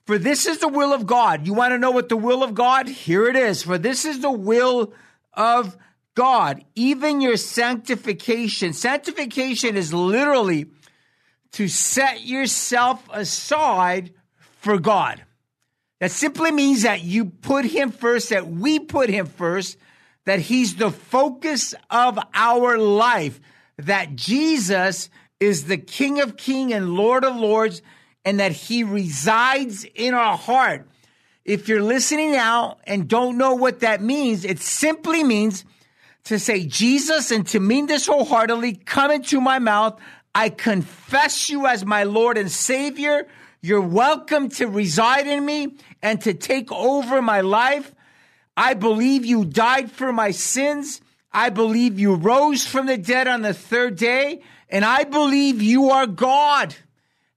[0.06, 1.48] for this is the will of God.
[1.48, 2.88] You want to know what the will of God?
[2.88, 3.64] Here it is.
[3.64, 4.94] For this is the will
[5.34, 5.78] of
[6.16, 8.74] God, even your sanctification.
[8.74, 10.68] Sanctification is literally
[11.54, 14.14] to set yourself aside
[14.60, 15.24] for God.
[16.00, 19.78] That simply means that you put Him first, that we put Him first,
[20.26, 23.40] that he's the focus of our life,
[23.78, 25.10] that Jesus
[25.40, 27.82] is the King of King and Lord of Lords,
[28.24, 30.88] and that he resides in our heart.
[31.44, 35.66] If you're listening now and don't know what that means, it simply means
[36.26, 40.00] to say, Jesus, and to mean this wholeheartedly, come into my mouth.
[40.34, 43.28] I confess you as my Lord and Savior.
[43.62, 47.94] You're welcome to reside in me and to take over my life.
[48.56, 51.02] I believe you died for my sins.
[51.32, 54.42] I believe you rose from the dead on the third day.
[54.70, 56.76] And I believe you are God.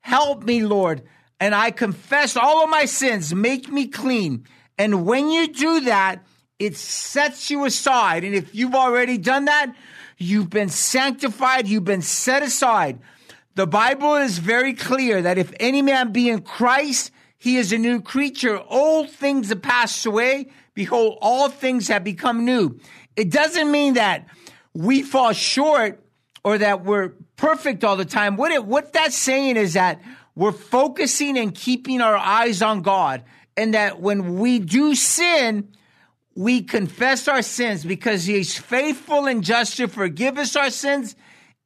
[0.01, 1.03] Help me, Lord.
[1.41, 3.35] And I confess all of my sins.
[3.35, 4.47] Make me clean.
[4.79, 6.25] And when you do that,
[6.59, 8.25] it sets you aside.
[8.25, 9.75] And if you've already done that,
[10.19, 11.67] you've been sanctified.
[11.67, 13.01] You've been set aside.
[13.55, 17.79] The Bible is very clear that if any man be in Christ, he is a
[17.79, 18.63] new creature.
[18.69, 20.49] Old things have passed away.
[20.77, 22.79] Behold, all things have become new.
[23.17, 24.29] It doesn't mean that
[24.75, 26.05] we fall short
[26.45, 28.37] or that we're perfect all the time.
[28.37, 30.03] What it, what that's saying is that
[30.35, 33.25] we're focusing and keeping our eyes on God.
[33.57, 35.73] And that when we do sin,
[36.35, 41.17] we confess our sins because he's faithful and just to forgive us our sins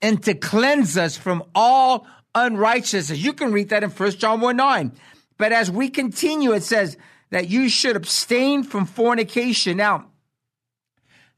[0.01, 3.18] and to cleanse us from all unrighteousness.
[3.18, 4.92] You can read that in 1 John 1 9.
[5.37, 6.96] But as we continue, it says
[7.31, 9.77] that you should abstain from fornication.
[9.77, 10.07] Now,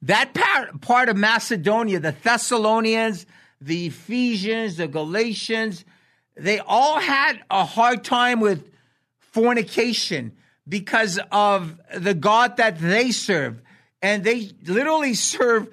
[0.02, 3.26] that part, part of Macedonia, the Thessalonians,
[3.61, 5.85] the Ephesians, the Galatians,
[6.37, 8.68] they all had a hard time with
[9.18, 10.33] fornication
[10.68, 13.62] because of the God that they serve.
[14.00, 15.68] And they literally serve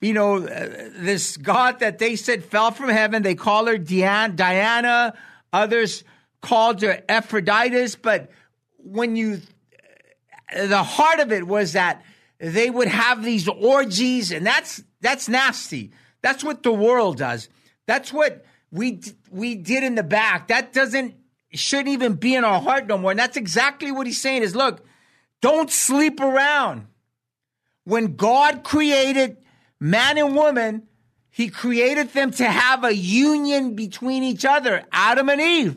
[0.00, 3.22] you know, uh, this god that they said fell from heaven.
[3.22, 5.14] They call her Diana, Diana.
[5.52, 6.04] Others
[6.40, 7.96] called her Aphrodite.
[8.00, 8.30] But
[8.78, 9.42] when you,
[10.54, 12.02] the heart of it was that
[12.38, 15.92] they would have these orgies, and that's that's nasty.
[16.22, 17.48] That's what the world does.
[17.86, 20.48] That's what we we did in the back.
[20.48, 21.14] That doesn't
[21.52, 23.10] shouldn't even be in our heart no more.
[23.10, 24.42] And that's exactly what he's saying.
[24.42, 24.84] Is look,
[25.40, 26.86] don't sleep around.
[27.84, 29.38] When God created
[29.80, 30.86] man and woman,
[31.30, 35.76] he created them to have a union between each other, Adam and Eve.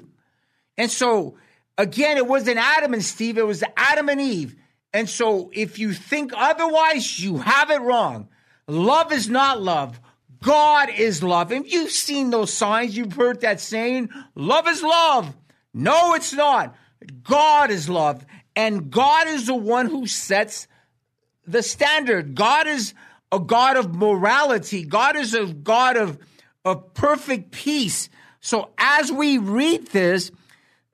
[0.77, 1.37] And so,
[1.77, 4.55] again, it wasn't Adam and Steve, it was Adam and Eve.
[4.93, 8.29] And so, if you think otherwise, you have it wrong.
[8.67, 9.99] Love is not love.
[10.43, 11.51] God is love.
[11.51, 15.35] And you've seen those signs, you've heard that saying, love is love.
[15.73, 16.75] No, it's not.
[17.23, 18.25] God is love.
[18.55, 20.67] And God is the one who sets
[21.47, 22.35] the standard.
[22.35, 22.93] God is
[23.31, 24.83] a God of morality.
[24.83, 26.19] God is a God of,
[26.63, 28.09] of perfect peace.
[28.41, 30.31] So as we read this,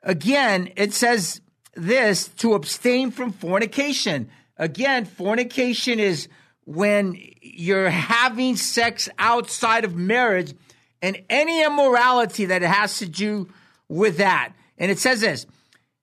[0.03, 1.41] again, it says
[1.79, 4.29] this to abstain from fornication.
[4.57, 6.27] Again, fornication is
[6.65, 10.53] when you're having sex outside of marriage
[11.01, 13.49] and any immorality that has to do
[13.87, 14.53] with that.
[14.77, 15.45] And it says this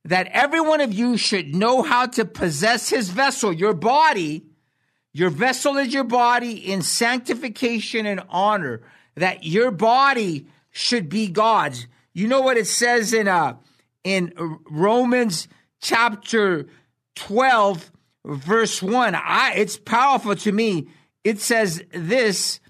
[0.04, 4.44] that every one of you should know how to possess his vessel, your body,
[5.12, 8.82] your vessel is your body in sanctification and honor,
[9.16, 11.88] that your body should be God's.
[12.12, 13.56] You know what it says in uh
[14.04, 14.32] in
[14.70, 15.48] Romans
[15.80, 16.66] chapter
[17.16, 17.90] 12
[18.24, 19.14] verse 1.
[19.14, 20.88] I it's powerful to me.
[21.24, 22.60] It says this,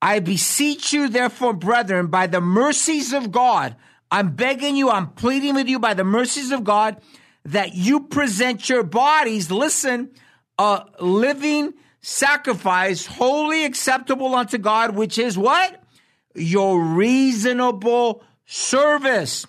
[0.00, 3.76] I beseech you therefore brethren by the mercies of God.
[4.10, 7.00] I'm begging you, I'm pleading with you by the mercies of God
[7.44, 10.10] that you present your bodies, listen,
[10.58, 15.82] a living sacrifice holy acceptable unto God, which is what?
[16.34, 19.46] Your reasonable service.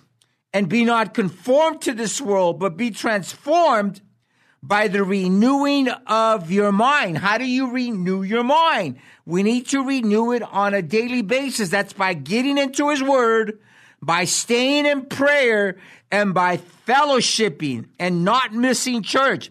[0.54, 4.00] And be not conformed to this world, but be transformed
[4.62, 7.18] by the renewing of your mind.
[7.18, 8.96] How do you renew your mind?
[9.26, 11.68] We need to renew it on a daily basis.
[11.68, 13.58] That's by getting into his word,
[14.00, 15.76] by staying in prayer,
[16.10, 19.50] and by fellowshipping and not missing church.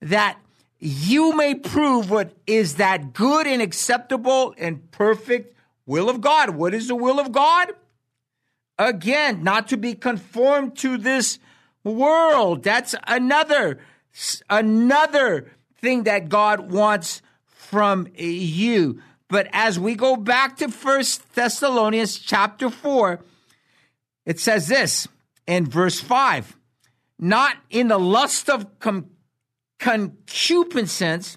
[0.00, 0.38] That
[0.80, 6.50] you may prove what is that good and acceptable and perfect will of God.
[6.50, 7.72] What is the will of God?
[8.78, 11.38] Again, not to be conformed to this
[11.84, 12.62] world.
[12.62, 13.80] That's another,
[14.48, 19.02] another thing that God wants from you.
[19.28, 23.20] But as we go back to First Thessalonians chapter 4,
[24.24, 25.08] it says this
[25.46, 26.58] in verse 5
[27.18, 29.10] not in the lust of com-
[29.78, 31.36] concupiscence,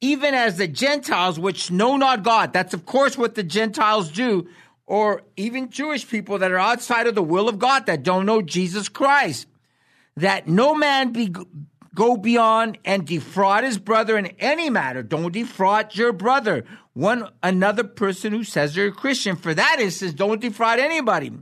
[0.00, 2.52] even as the Gentiles which know not God.
[2.52, 4.48] That's, of course, what the Gentiles do,
[4.86, 8.40] or even Jewish people that are outside of the will of God that don't know
[8.40, 9.46] Jesus Christ.
[10.16, 11.34] That no man be
[11.94, 15.02] go beyond and defraud his brother in any matter.
[15.02, 16.64] Don't defraud your brother.
[16.92, 19.34] One another person who says they're a Christian.
[19.34, 21.32] For that instance, don't defraud anybody.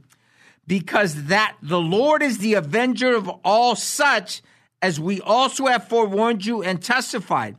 [0.67, 4.43] Because that the Lord is the avenger of all such
[4.81, 7.57] as we also have forewarned you and testified.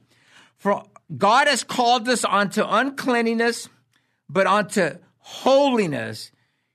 [0.58, 0.84] For
[1.16, 3.70] God has called us unto uncleanness,
[4.28, 6.32] but unto holiness.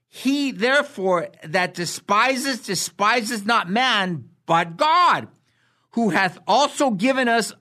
[0.08, 5.28] He therefore that despises, despises not man, but God,
[5.92, 7.52] who hath also given us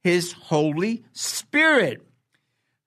[0.00, 2.06] his Holy Spirit.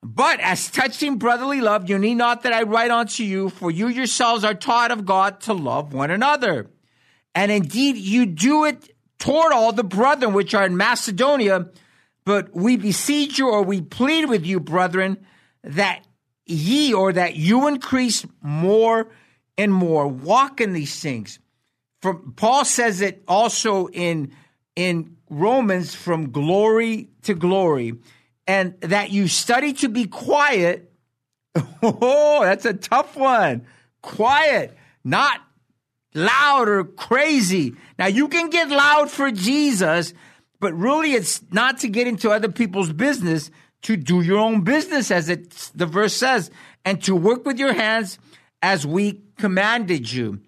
[0.01, 3.89] But as touching brotherly love, you need not that I write unto you, for you
[3.89, 6.71] yourselves are taught of God to love one another.
[7.33, 11.69] And indeed, you do it toward all the brethren which are in Macedonia.
[12.23, 15.25] But we beseech you, or we plead with you, brethren,
[15.63, 16.05] that
[16.45, 19.07] ye, or that you increase more
[19.57, 20.07] and more.
[20.07, 21.39] Walk in these things.
[22.01, 24.31] From Paul says it also in
[24.75, 27.95] in Romans from glory to glory,
[28.45, 30.91] and that you study to be quiet.
[31.81, 33.65] Oh, that's a tough one.
[34.01, 35.39] Quiet, not
[36.15, 37.75] loud or crazy.
[37.99, 40.13] Now you can get loud for Jesus,
[40.59, 43.51] but really it's not to get into other people's business,
[43.85, 46.51] to do your own business, as it the verse says,
[46.83, 48.19] and to work with your hands
[48.61, 50.39] as we commanded you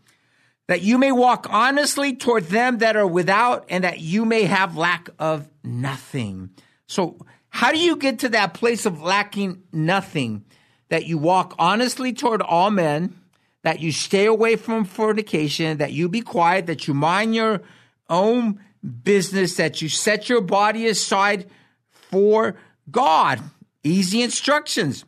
[0.68, 4.78] that you may walk honestly toward them that are without, and that you may have
[4.78, 6.50] lack of nothing.
[6.88, 7.18] So,
[7.50, 10.44] how do you get to that place of lacking nothing?
[10.90, 13.16] That you walk honestly toward all men,
[13.64, 17.62] that you stay away from fornication, that you be quiet, that you mind your
[18.10, 18.60] own
[19.04, 21.50] business, that you set your body aside
[21.90, 22.56] for
[22.90, 23.42] God.
[23.84, 25.06] Easy instructions.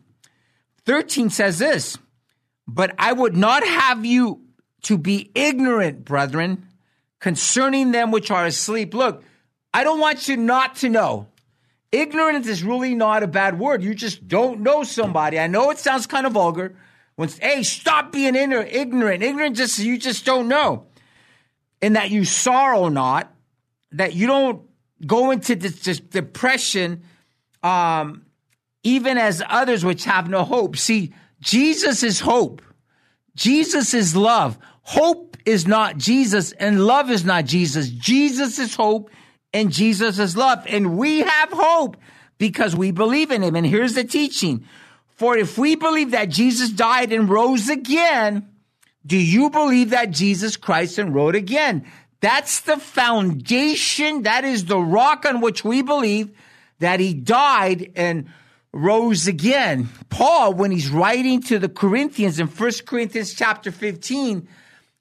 [0.85, 1.97] 13 says this,
[2.67, 4.41] but I would not have you
[4.83, 6.67] to be ignorant, brethren,
[7.19, 8.93] concerning them which are asleep.
[8.93, 9.23] Look,
[9.73, 11.27] I don't want you not to know.
[11.91, 13.83] Ignorance is really not a bad word.
[13.83, 15.39] You just don't know somebody.
[15.39, 16.75] I know it sounds kind of vulgar.
[17.15, 18.71] When hey, stop being ignorant.
[18.71, 20.85] Ignorant just you just don't know.
[21.81, 23.33] And that you sorrow not,
[23.91, 24.61] that you don't
[25.05, 27.03] go into this, this depression,
[27.63, 28.25] um,
[28.83, 30.77] even as others which have no hope.
[30.77, 32.61] See, Jesus is hope.
[33.35, 34.57] Jesus is love.
[34.81, 37.89] Hope is not Jesus and love is not Jesus.
[37.89, 39.09] Jesus is hope
[39.53, 40.65] and Jesus is love.
[40.67, 41.97] And we have hope
[42.37, 43.55] because we believe in him.
[43.55, 44.65] And here's the teaching.
[45.07, 48.47] For if we believe that Jesus died and rose again,
[49.05, 51.85] do you believe that Jesus Christ and rose again?
[52.21, 54.23] That's the foundation.
[54.23, 56.31] That is the rock on which we believe
[56.79, 58.29] that he died and
[58.73, 59.89] rose again.
[60.09, 64.47] Paul, when he's writing to the Corinthians in 1 Corinthians chapter 15,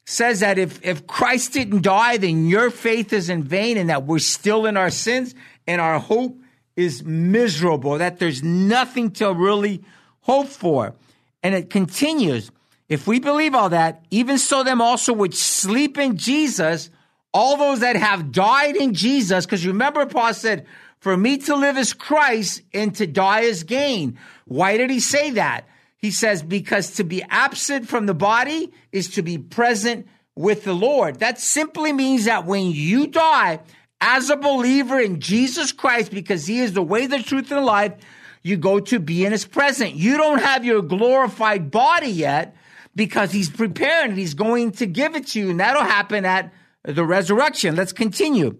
[0.06, 4.04] says that if, if Christ didn't die, then your faith is in vain and that
[4.04, 5.34] we're still in our sins
[5.66, 6.40] and our hope
[6.76, 9.82] is miserable, that there's nothing to really
[10.20, 10.94] hope for.
[11.42, 12.50] And it continues.
[12.88, 16.88] If we believe all that, even so them also which sleep in Jesus,
[17.34, 20.66] all those that have died in Jesus, because remember Paul said,
[21.00, 24.18] for me to live is Christ and to die is gain.
[24.46, 25.68] Why did he say that?
[25.96, 30.72] He says, because to be absent from the body is to be present with the
[30.72, 31.18] Lord.
[31.18, 33.60] That simply means that when you die
[34.00, 37.64] as a believer in Jesus Christ, because he is the way, the truth, and the
[37.64, 37.94] life,
[38.42, 39.94] you go to be in his presence.
[39.94, 42.54] You don't have your glorified body yet
[42.94, 44.16] because he's preparing it.
[44.16, 46.52] He's going to give it to you, and that'll happen at
[46.84, 47.74] the resurrection.
[47.74, 48.56] Let's continue.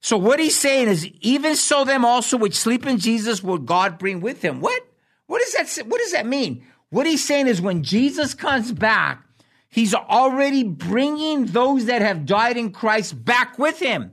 [0.00, 3.98] So what he's saying is, even so, them also which sleep in Jesus will God
[3.98, 4.60] bring with him.
[4.60, 4.82] What?
[5.26, 5.86] What does that?
[5.86, 6.64] What does that mean?
[6.90, 9.22] What he's saying is, when Jesus comes back,
[9.68, 14.12] he's already bringing those that have died in Christ back with him.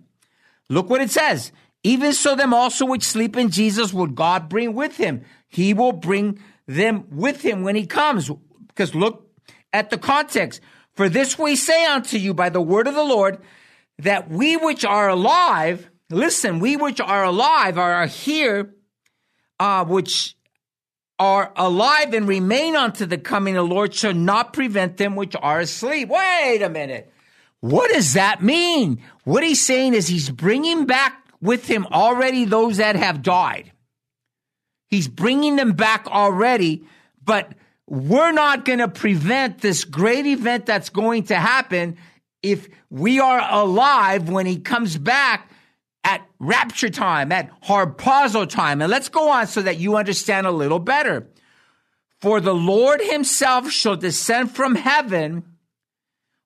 [0.70, 1.52] Look what it says.
[1.84, 5.24] Even so, them also which sleep in Jesus will God bring with him.
[5.48, 8.32] He will bring them with him when he comes.
[8.68, 9.30] Because look
[9.72, 10.62] at the context.
[10.94, 13.40] For this we say unto you by the word of the Lord
[14.00, 18.76] that we which are alive, listen, we which are alive are here,
[19.60, 20.36] uh, which
[21.18, 25.36] are alive and remain unto the coming of the Lord shall not prevent them which
[25.42, 26.10] are asleep.
[26.10, 27.12] Wait a minute.
[27.62, 29.02] What does that mean?
[29.24, 33.72] What he's saying is he's bringing back with him already those that have died.
[34.88, 36.86] He's bringing them back already,
[37.24, 37.54] but
[37.88, 41.98] we're not going to prevent this great event that's going to happen
[42.46, 45.50] if we are alive when he comes back
[46.04, 48.82] at rapture time, at harpazo time.
[48.82, 51.28] And let's go on so that you understand a little better.
[52.22, 55.44] For the Lord himself shall descend from heaven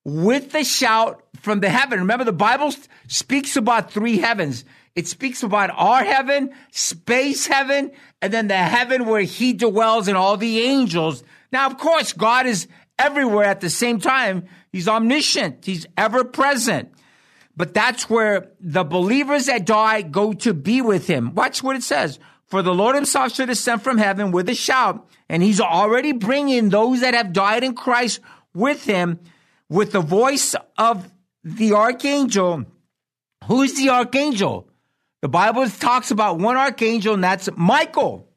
[0.05, 1.99] with the shout from the heaven.
[1.99, 2.73] Remember, the Bible
[3.07, 4.63] speaks about three heavens.
[4.95, 7.91] It speaks about our heaven, space heaven,
[8.21, 11.23] and then the heaven where he dwells and all the angels.
[11.51, 12.67] Now, of course, God is
[12.99, 14.45] everywhere at the same time.
[14.71, 15.65] He's omniscient.
[15.65, 16.93] He's ever present.
[17.55, 21.33] But that's where the believers that die go to be with him.
[21.33, 22.19] Watch what it says.
[22.45, 26.69] For the Lord himself shall descend from heaven with a shout, and he's already bringing
[26.69, 28.21] those that have died in Christ
[28.53, 29.19] with him
[29.67, 31.11] with the voice of
[31.43, 32.65] the archangel.
[33.45, 34.67] Who's the archangel?
[35.21, 38.28] The Bible talks about one archangel, and that's Michael.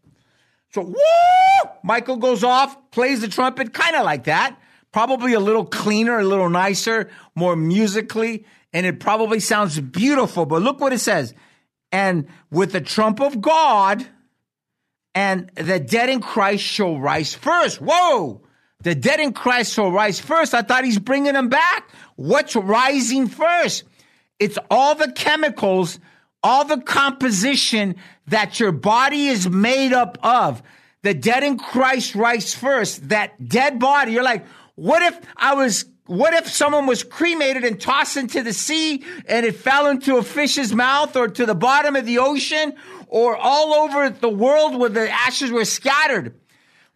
[0.75, 1.71] So, woo!
[1.83, 4.59] Michael goes off, plays the trumpet, kind of like that.
[4.93, 10.47] Probably a little cleaner, a little nicer, more musically, and it probably sounds beautiful.
[10.47, 11.35] But look what it says.
[11.91, 14.07] And with the trump of God,
[15.15, 17.81] and the dead in Christ shall rise first.
[17.83, 18.43] Whoa!
[18.83, 20.55] The dead in Christ shall rise first.
[20.55, 21.89] I thought he's bringing them back.
[22.17, 23.85] What's rising first?
[24.39, 26.01] It's all the chemicals,
[26.43, 27.97] all the composition
[28.29, 30.63] that your body is made up of.
[31.03, 33.09] The dead in Christ rise first.
[33.09, 37.81] That dead body, you're like, what if I was what if someone was cremated and
[37.81, 41.95] tossed into the sea and it fell into a fish's mouth or to the bottom
[41.95, 42.75] of the ocean
[43.07, 46.35] or all over the world where the ashes were scattered?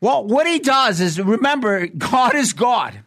[0.00, 3.00] Well, what he does is remember, God is God.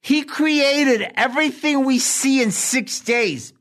[0.00, 3.52] He created everything we see in six days.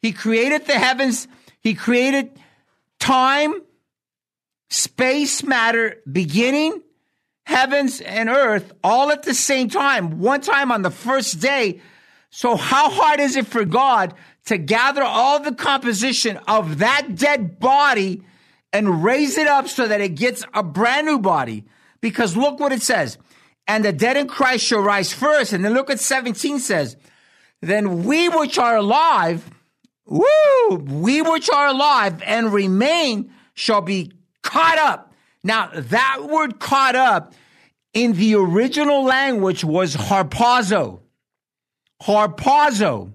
[0.00, 1.26] He created the heavens.
[1.60, 2.30] He created
[3.00, 3.54] time,
[4.68, 6.80] space, matter, beginning,
[7.44, 11.80] heavens and earth all at the same time, one time on the first day.
[12.30, 14.14] So how hard is it for God
[14.46, 18.22] to gather all the composition of that dead body
[18.72, 21.64] and raise it up so that it gets a brand new body?
[22.00, 23.18] Because look what it says.
[23.66, 25.52] And the dead in Christ shall rise first.
[25.52, 26.96] And then look at 17 says,
[27.60, 29.50] then we which are alive,
[30.06, 35.12] woo, we which are alive and remain shall be caught up.
[35.42, 37.34] Now that word caught up
[37.92, 41.00] in the original language was harpazo.
[42.02, 43.12] Harpazo.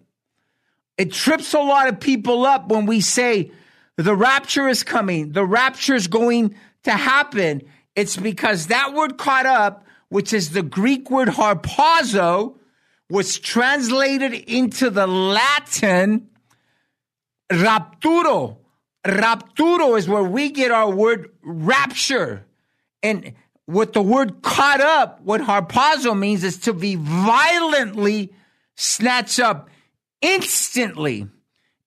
[0.97, 3.51] It trips a lot of people up when we say
[3.97, 7.63] the rapture is coming, the rapture is going to happen.
[7.95, 12.57] It's because that word caught up, which is the Greek word harpazo,
[13.09, 16.29] was translated into the Latin
[17.51, 18.57] rapturo.
[19.05, 22.45] Rapturo is where we get our word rapture.
[23.03, 23.33] And
[23.65, 28.33] what the word caught up, what harpazo means is to be violently
[28.75, 29.69] snatched up
[30.21, 31.27] instantly.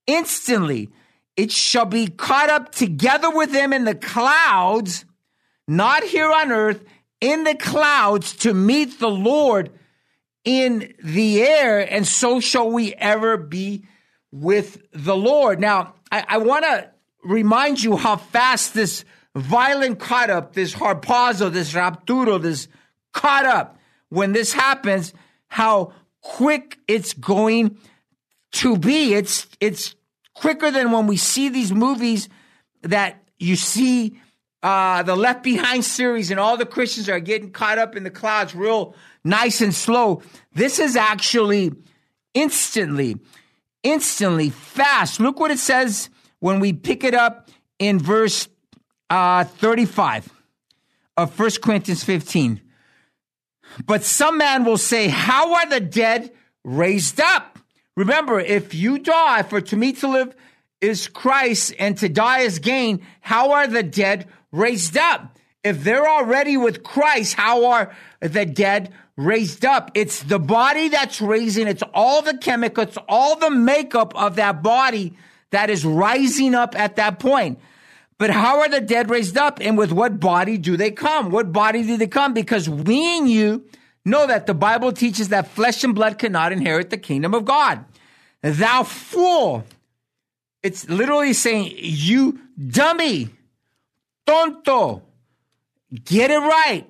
[0.06, 0.90] Instantly.
[1.36, 5.04] It shall be caught up together with them in the clouds
[5.68, 6.82] not here on earth,
[7.20, 9.70] in the clouds to meet the Lord
[10.44, 13.84] in the air, and so shall we ever be
[14.31, 15.61] with the Lord.
[15.61, 16.91] Now, I, I want to
[17.24, 19.05] remind you how fast this
[19.35, 22.68] violent caught up, this harpazo, this rapturo, this
[23.12, 25.12] caught up, when this happens,
[25.49, 27.79] how quick it's going
[28.53, 29.14] to be.
[29.14, 29.95] It's, it's
[30.35, 32.29] quicker than when we see these movies
[32.83, 34.18] that you see
[34.62, 38.11] uh, the Left Behind series and all the Christians are getting caught up in the
[38.11, 40.22] clouds real nice and slow.
[40.53, 41.72] This is actually
[42.35, 43.16] instantly,
[43.83, 45.20] instantly fast.
[45.20, 46.11] Look what it says
[46.41, 48.49] when we pick it up in verse
[49.11, 50.29] uh, 35
[51.16, 52.61] of 1 Corinthians 15.
[53.87, 56.33] But some man will say, How are the dead
[56.64, 57.59] raised up?
[57.97, 60.35] Remember, if you die, for to me to live
[60.81, 65.37] is Christ and to die is gain, how are the dead raised up.
[65.64, 69.90] If they're already with Christ, how are the dead raised up?
[69.94, 75.14] It's the body that's raising, it's all the chemicals, all the makeup of that body
[75.50, 77.58] that is rising up at that point.
[78.16, 79.58] But how are the dead raised up?
[79.60, 81.30] And with what body do they come?
[81.30, 82.32] What body do they come?
[82.32, 83.64] Because we and you
[84.04, 87.84] know that the Bible teaches that flesh and blood cannot inherit the kingdom of God.
[88.42, 89.64] Thou fool.
[90.62, 93.30] It's literally saying, you dummy
[94.26, 95.02] tonto.
[96.04, 96.86] Get it right.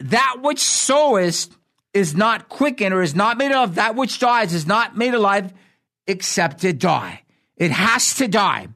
[0.00, 1.52] That which sowest
[1.92, 3.74] is not quickened or is not made of.
[3.74, 5.52] That which dies is not made alive
[6.06, 7.22] except to die.
[7.56, 8.68] It has to die.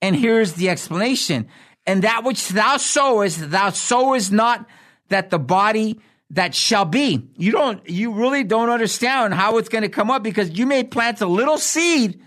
[0.00, 1.48] And here's the explanation.
[1.86, 4.66] And that which thou sowest, thou sowest not
[5.08, 6.00] that the body
[6.30, 7.28] that shall be.
[7.36, 10.82] You don't, you really don't understand how it's going to come up because you may
[10.82, 12.20] plant a little seed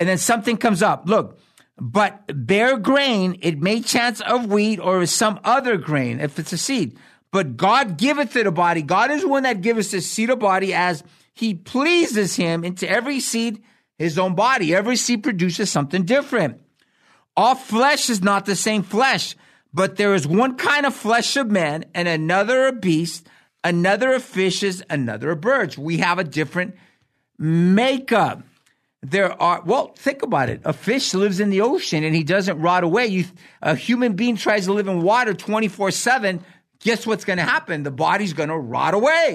[0.00, 1.04] and then something comes up.
[1.06, 1.38] Look,
[1.78, 6.58] but bare grain, it may chance of wheat or some other grain if it's a
[6.58, 6.98] seed.
[7.32, 8.82] But God giveth it a body.
[8.82, 11.02] God is one that giveth the seed a body as
[11.34, 13.62] he pleases him into every seed,
[13.98, 14.74] his own body.
[14.74, 16.60] Every seed produces something different.
[17.36, 19.36] All flesh is not the same flesh,
[19.74, 23.26] but there is one kind of flesh of man and another of beast,
[23.62, 25.76] another of fishes, another of birds.
[25.76, 26.76] We have a different
[27.38, 28.42] makeup
[29.02, 32.60] there are well think about it a fish lives in the ocean and he doesn't
[32.60, 33.24] rot away you
[33.62, 36.40] a human being tries to live in water 24/7
[36.86, 39.28] guess what's going to happen the body's going to rot away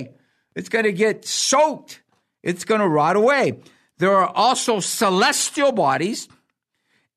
[0.56, 2.02] It's going to get soaked.
[2.44, 3.62] It's going to rot away.
[3.98, 6.28] There are also celestial bodies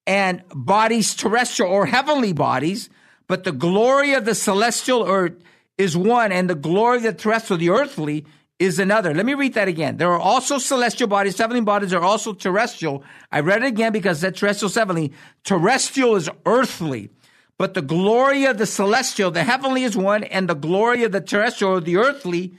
[0.06, 2.90] and bodies terrestrial or heavenly bodies,
[3.26, 5.36] but the glory of the celestial earth
[5.78, 8.26] is one, and the glory of the terrestrial, the earthly,
[8.60, 9.12] is another.
[9.12, 9.96] Let me read that again.
[9.96, 13.02] There are also celestial bodies, heavenly bodies are also terrestrial.
[13.32, 15.12] I read it again because that terrestrial heavenly.
[15.42, 17.10] Terrestrial is earthly.
[17.56, 21.20] But the glory of the celestial, the heavenly is one, and the glory of the
[21.20, 22.54] terrestrial, the earthly,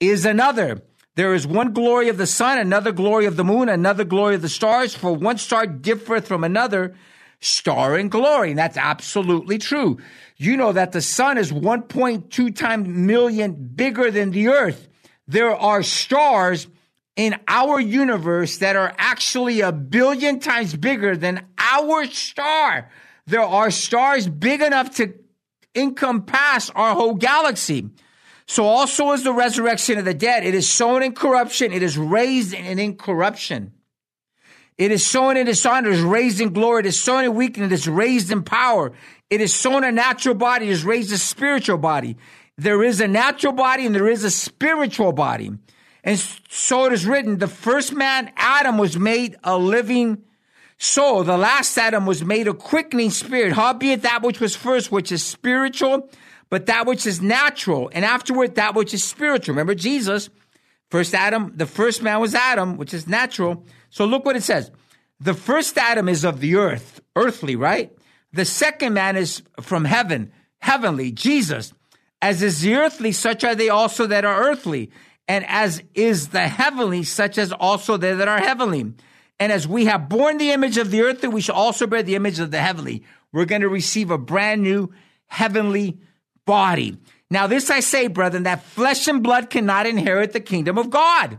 [0.00, 0.82] is another.
[1.14, 4.42] There is one glory of the sun, another glory of the moon, another glory of
[4.42, 6.94] the stars, for one star differeth from another
[7.40, 8.50] star in glory.
[8.50, 9.98] And that's absolutely true.
[10.36, 14.88] You know that the sun is 1.2 times million bigger than the earth.
[15.28, 16.66] There are stars
[17.14, 22.90] in our universe that are actually a billion times bigger than our star.
[23.32, 25.14] There are stars big enough to
[25.74, 27.88] encompass our whole galaxy.
[28.46, 30.44] So also is the resurrection of the dead.
[30.44, 31.72] It is sown in corruption.
[31.72, 33.72] It is raised in incorruption.
[34.76, 35.88] It is sown in dishonor.
[35.88, 36.80] It is raised in glory.
[36.80, 37.72] It is sown in weakness.
[37.72, 38.92] It is raised in power.
[39.30, 40.66] It is sown a natural body.
[40.66, 42.18] It is raised a spiritual body.
[42.58, 45.52] There is a natural body and there is a spiritual body.
[46.04, 46.18] And
[46.50, 50.22] so it is written, the first man, Adam, was made a living
[50.82, 51.22] soul.
[51.22, 53.52] The last Adam was made a quickening spirit.
[53.52, 56.10] Howbeit that which was first, which is spiritual,
[56.50, 59.54] but that which is natural, and afterward that which is spiritual.
[59.54, 60.28] Remember Jesus,
[60.90, 63.64] first Adam, the first man was Adam, which is natural.
[63.90, 64.70] So look what it says.
[65.20, 67.96] The first Adam is of the earth, earthly, right?
[68.32, 71.72] The second man is from heaven, heavenly, Jesus.
[72.20, 74.90] As is the earthly, such are they also that are earthly.
[75.28, 78.94] And as is the heavenly, such as also they that are heavenly.
[79.38, 82.14] And as we have borne the image of the earthly, we shall also bear the
[82.14, 83.02] image of the heavenly.
[83.32, 84.92] We're going to receive a brand new
[85.26, 85.98] heavenly
[86.44, 86.98] body.
[87.30, 91.38] Now, this I say, brethren, that flesh and blood cannot inherit the kingdom of God.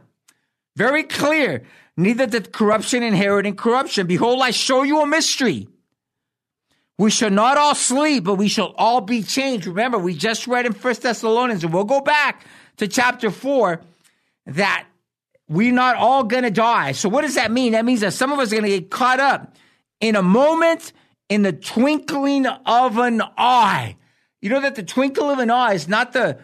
[0.76, 1.64] Very clear.
[1.96, 4.08] Neither did corruption inherit in corruption.
[4.08, 5.68] Behold, I show you a mystery.
[6.98, 9.68] We shall not all sleep, but we shall all be changed.
[9.68, 12.46] Remember, we just read in First Thessalonians, and we'll go back
[12.78, 13.82] to chapter 4,
[14.48, 14.86] that
[15.48, 16.94] we're not all going to die.
[16.94, 17.74] So what does that mean?
[17.74, 19.56] That means that some of us are going to get caught up
[20.00, 20.94] in a moment,
[21.30, 23.98] in the twinkling of an eye.
[24.42, 26.38] You know that the twinkle of an eye is not the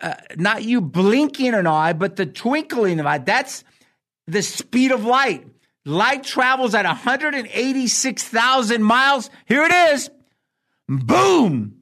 [0.00, 3.18] uh, not you blinking an eye, but the twinkling of an eye.
[3.18, 3.64] That's
[4.26, 5.46] the speed of light.
[5.84, 9.30] Light travels at 186,000 miles.
[9.46, 10.10] Here it is.
[10.88, 11.76] Boom.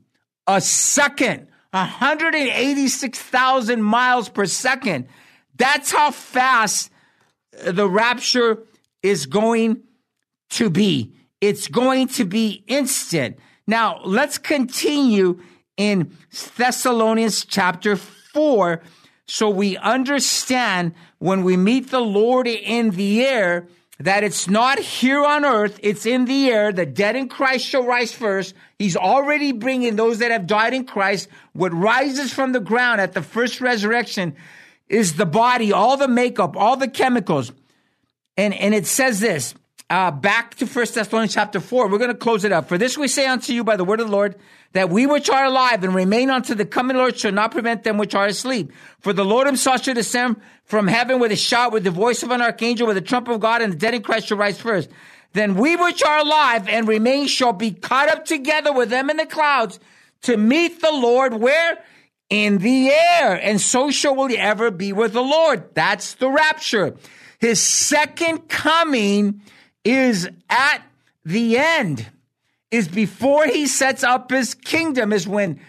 [0.46, 1.48] A second.
[1.70, 5.08] 186,000 miles per second.
[5.56, 6.90] That's how fast
[7.52, 8.58] the rapture
[9.02, 9.82] is going
[10.50, 11.12] to be.
[11.40, 13.38] It's going to be instant.
[13.66, 15.40] Now, let's continue
[15.76, 16.16] in
[16.56, 18.82] Thessalonians chapter 4
[19.26, 23.68] so we understand when we meet the Lord in the air
[24.00, 26.72] that it's not here on earth, it's in the air.
[26.72, 28.54] The dead in Christ shall rise first.
[28.78, 31.28] He's already bringing those that have died in Christ.
[31.52, 34.34] What rises from the ground at the first resurrection
[34.88, 37.52] is the body, all the makeup, all the chemicals.
[38.36, 39.54] And, and it says this,
[39.90, 41.88] uh, back to First Thessalonians chapter 4.
[41.88, 42.68] We're going to close it up.
[42.68, 44.36] For this we say unto you by the word of the Lord,
[44.72, 47.96] that we which are alive and remain unto the coming Lord shall not prevent them
[47.96, 48.72] which are asleep.
[48.98, 52.30] For the Lord himself shall descend from heaven with a shout, with the voice of
[52.30, 54.90] an archangel, with the trump of God, and the dead in Christ shall rise first.
[55.32, 59.16] Then we which are alive and remain shall be caught up together with them in
[59.16, 59.78] the clouds
[60.22, 61.78] to meet the Lord where?
[62.30, 63.34] In the air.
[63.34, 65.74] And so shall we ever be with the Lord.
[65.74, 66.96] That's the rapture.
[67.38, 69.42] His second coming
[69.84, 70.82] is at
[71.24, 72.06] the end,
[72.70, 75.60] is before he sets up his kingdom, is when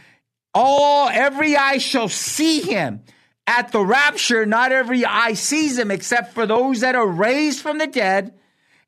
[0.54, 3.02] all every eye shall see him.
[3.48, 7.78] At the rapture, not every eye sees him except for those that are raised from
[7.78, 8.34] the dead.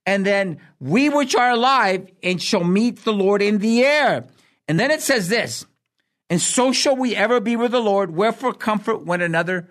[0.06, 4.26] And then we which are alive and shall meet the Lord in the air.
[4.68, 5.66] And then it says this,
[6.30, 8.12] and so shall we ever be with the Lord.
[8.12, 9.70] Wherefore comfort one another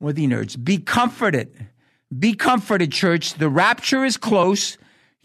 [0.00, 0.62] with the nerds.
[0.62, 1.68] Be comforted.
[2.16, 3.34] Be comforted, church.
[3.34, 4.76] The rapture is close.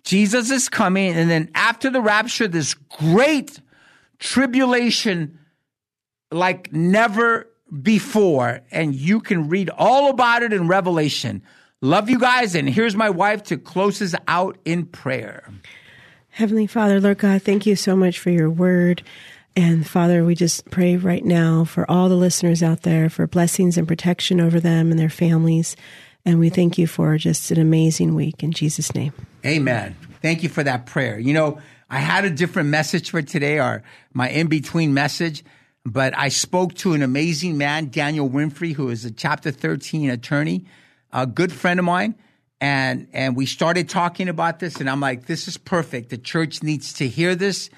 [0.04, 1.14] Jesus is coming.
[1.14, 3.60] And then after the rapture, this great
[4.20, 5.38] tribulation
[6.32, 7.50] like never
[7.82, 8.62] before.
[8.72, 11.44] And you can read all about it in Revelation.
[11.82, 12.56] Love you guys.
[12.56, 15.52] And here's my wife to close us out in prayer.
[16.30, 19.04] Heavenly Father, Lord God, thank you so much for your word.
[19.56, 23.78] And Father, we just pray right now for all the listeners out there for blessings
[23.78, 25.76] and protection over them and their families.
[26.26, 29.14] And we thank you for just an amazing week in Jesus' name.
[29.46, 29.96] Amen.
[30.22, 31.18] Thank you for that prayer.
[31.18, 33.84] You know, I had a different message for today, or
[34.14, 35.44] my in between message.
[35.86, 40.66] but I spoke to an amazing man, Daniel Winfrey, who is a Chapter 13 attorney,
[41.12, 42.16] a good friend of mine.
[42.62, 46.10] And, and we started talking about this, and I'm like, this is perfect.
[46.10, 47.70] The church needs to hear this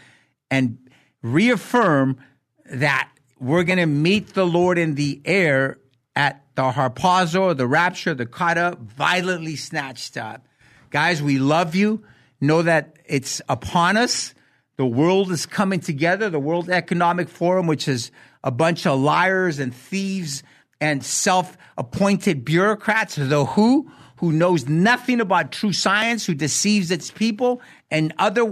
[0.49, 0.77] and
[1.21, 2.17] reaffirm
[2.65, 3.09] that
[3.39, 5.77] we're going to meet the Lord in the air
[6.15, 10.45] at the harpazo, the rapture, the up, violently snatched up.
[10.89, 12.03] Guys, we love you.
[12.39, 14.33] Know that it's upon us.
[14.77, 16.29] The world is coming together.
[16.29, 18.11] The World Economic Forum, which is
[18.43, 20.43] a bunch of liars and thieves
[20.79, 27.61] and self-appointed bureaucrats, the WHO, who knows nothing about true science, who deceives its people,
[27.89, 28.43] and other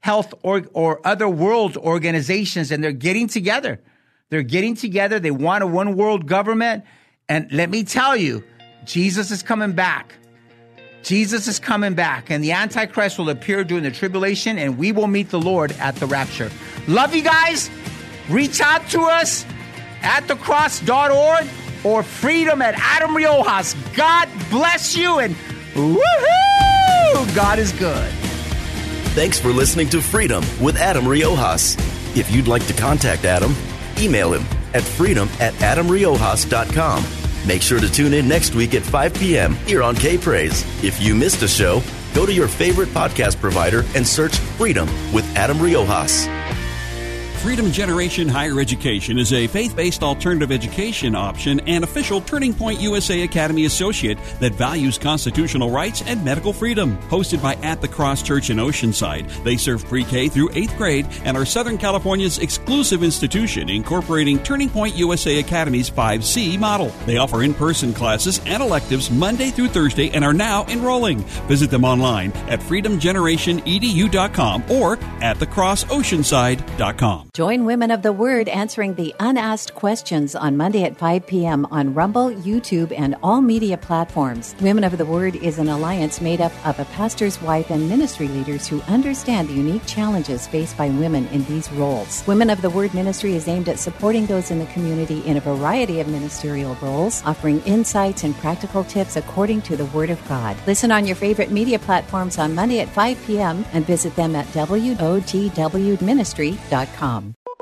[0.00, 3.80] health or, or other world organizations, and they're getting together.
[4.30, 5.18] They're getting together.
[5.18, 6.84] They want a one world government.
[7.28, 8.44] And let me tell you,
[8.84, 10.14] Jesus is coming back.
[11.02, 15.06] Jesus is coming back, and the Antichrist will appear during the tribulation, and we will
[15.06, 16.50] meet the Lord at the rapture.
[16.86, 17.70] Love you guys.
[18.28, 19.46] Reach out to us
[20.02, 21.46] at thecross.org
[21.84, 23.74] or freedom at Adam Riojas.
[23.96, 25.34] God bless you, and
[25.74, 27.34] woohoo!
[27.34, 28.27] God is good.
[29.14, 31.76] Thanks for listening to Freedom with Adam Riojas.
[32.16, 33.54] If you'd like to contact Adam,
[33.98, 34.44] email him
[34.74, 37.04] at freedom at adamriojas.com.
[37.46, 39.54] Make sure to tune in next week at 5 p.m.
[39.66, 40.64] here on K Praise.
[40.84, 41.82] If you missed a show,
[42.14, 46.37] go to your favorite podcast provider and search Freedom with Adam Riojas.
[47.38, 52.80] Freedom Generation Higher Education is a faith based alternative education option and official Turning Point
[52.80, 56.98] USA Academy associate that values constitutional rights and medical freedom.
[57.02, 61.06] Hosted by At the Cross Church in Oceanside, they serve pre K through 8th grade
[61.22, 66.92] and are Southern California's exclusive institution incorporating Turning Point USA Academy's 5C model.
[67.06, 71.18] They offer in person classes and electives Monday through Thursday and are now enrolling.
[71.46, 77.28] Visit them online at freedomgenerationedu.com or at thecrossoceanside.com.
[77.38, 81.68] Join Women of the Word answering the unasked questions on Monday at 5 p.m.
[81.70, 84.56] on Rumble, YouTube, and all media platforms.
[84.60, 88.26] Women of the Word is an alliance made up of a pastor's wife and ministry
[88.26, 92.26] leaders who understand the unique challenges faced by women in these roles.
[92.26, 95.40] Women of the Word ministry is aimed at supporting those in the community in a
[95.40, 100.56] variety of ministerial roles, offering insights and practical tips according to the Word of God.
[100.66, 103.64] Listen on your favorite media platforms on Monday at 5 p.m.
[103.72, 107.27] and visit them at wotwministry.com.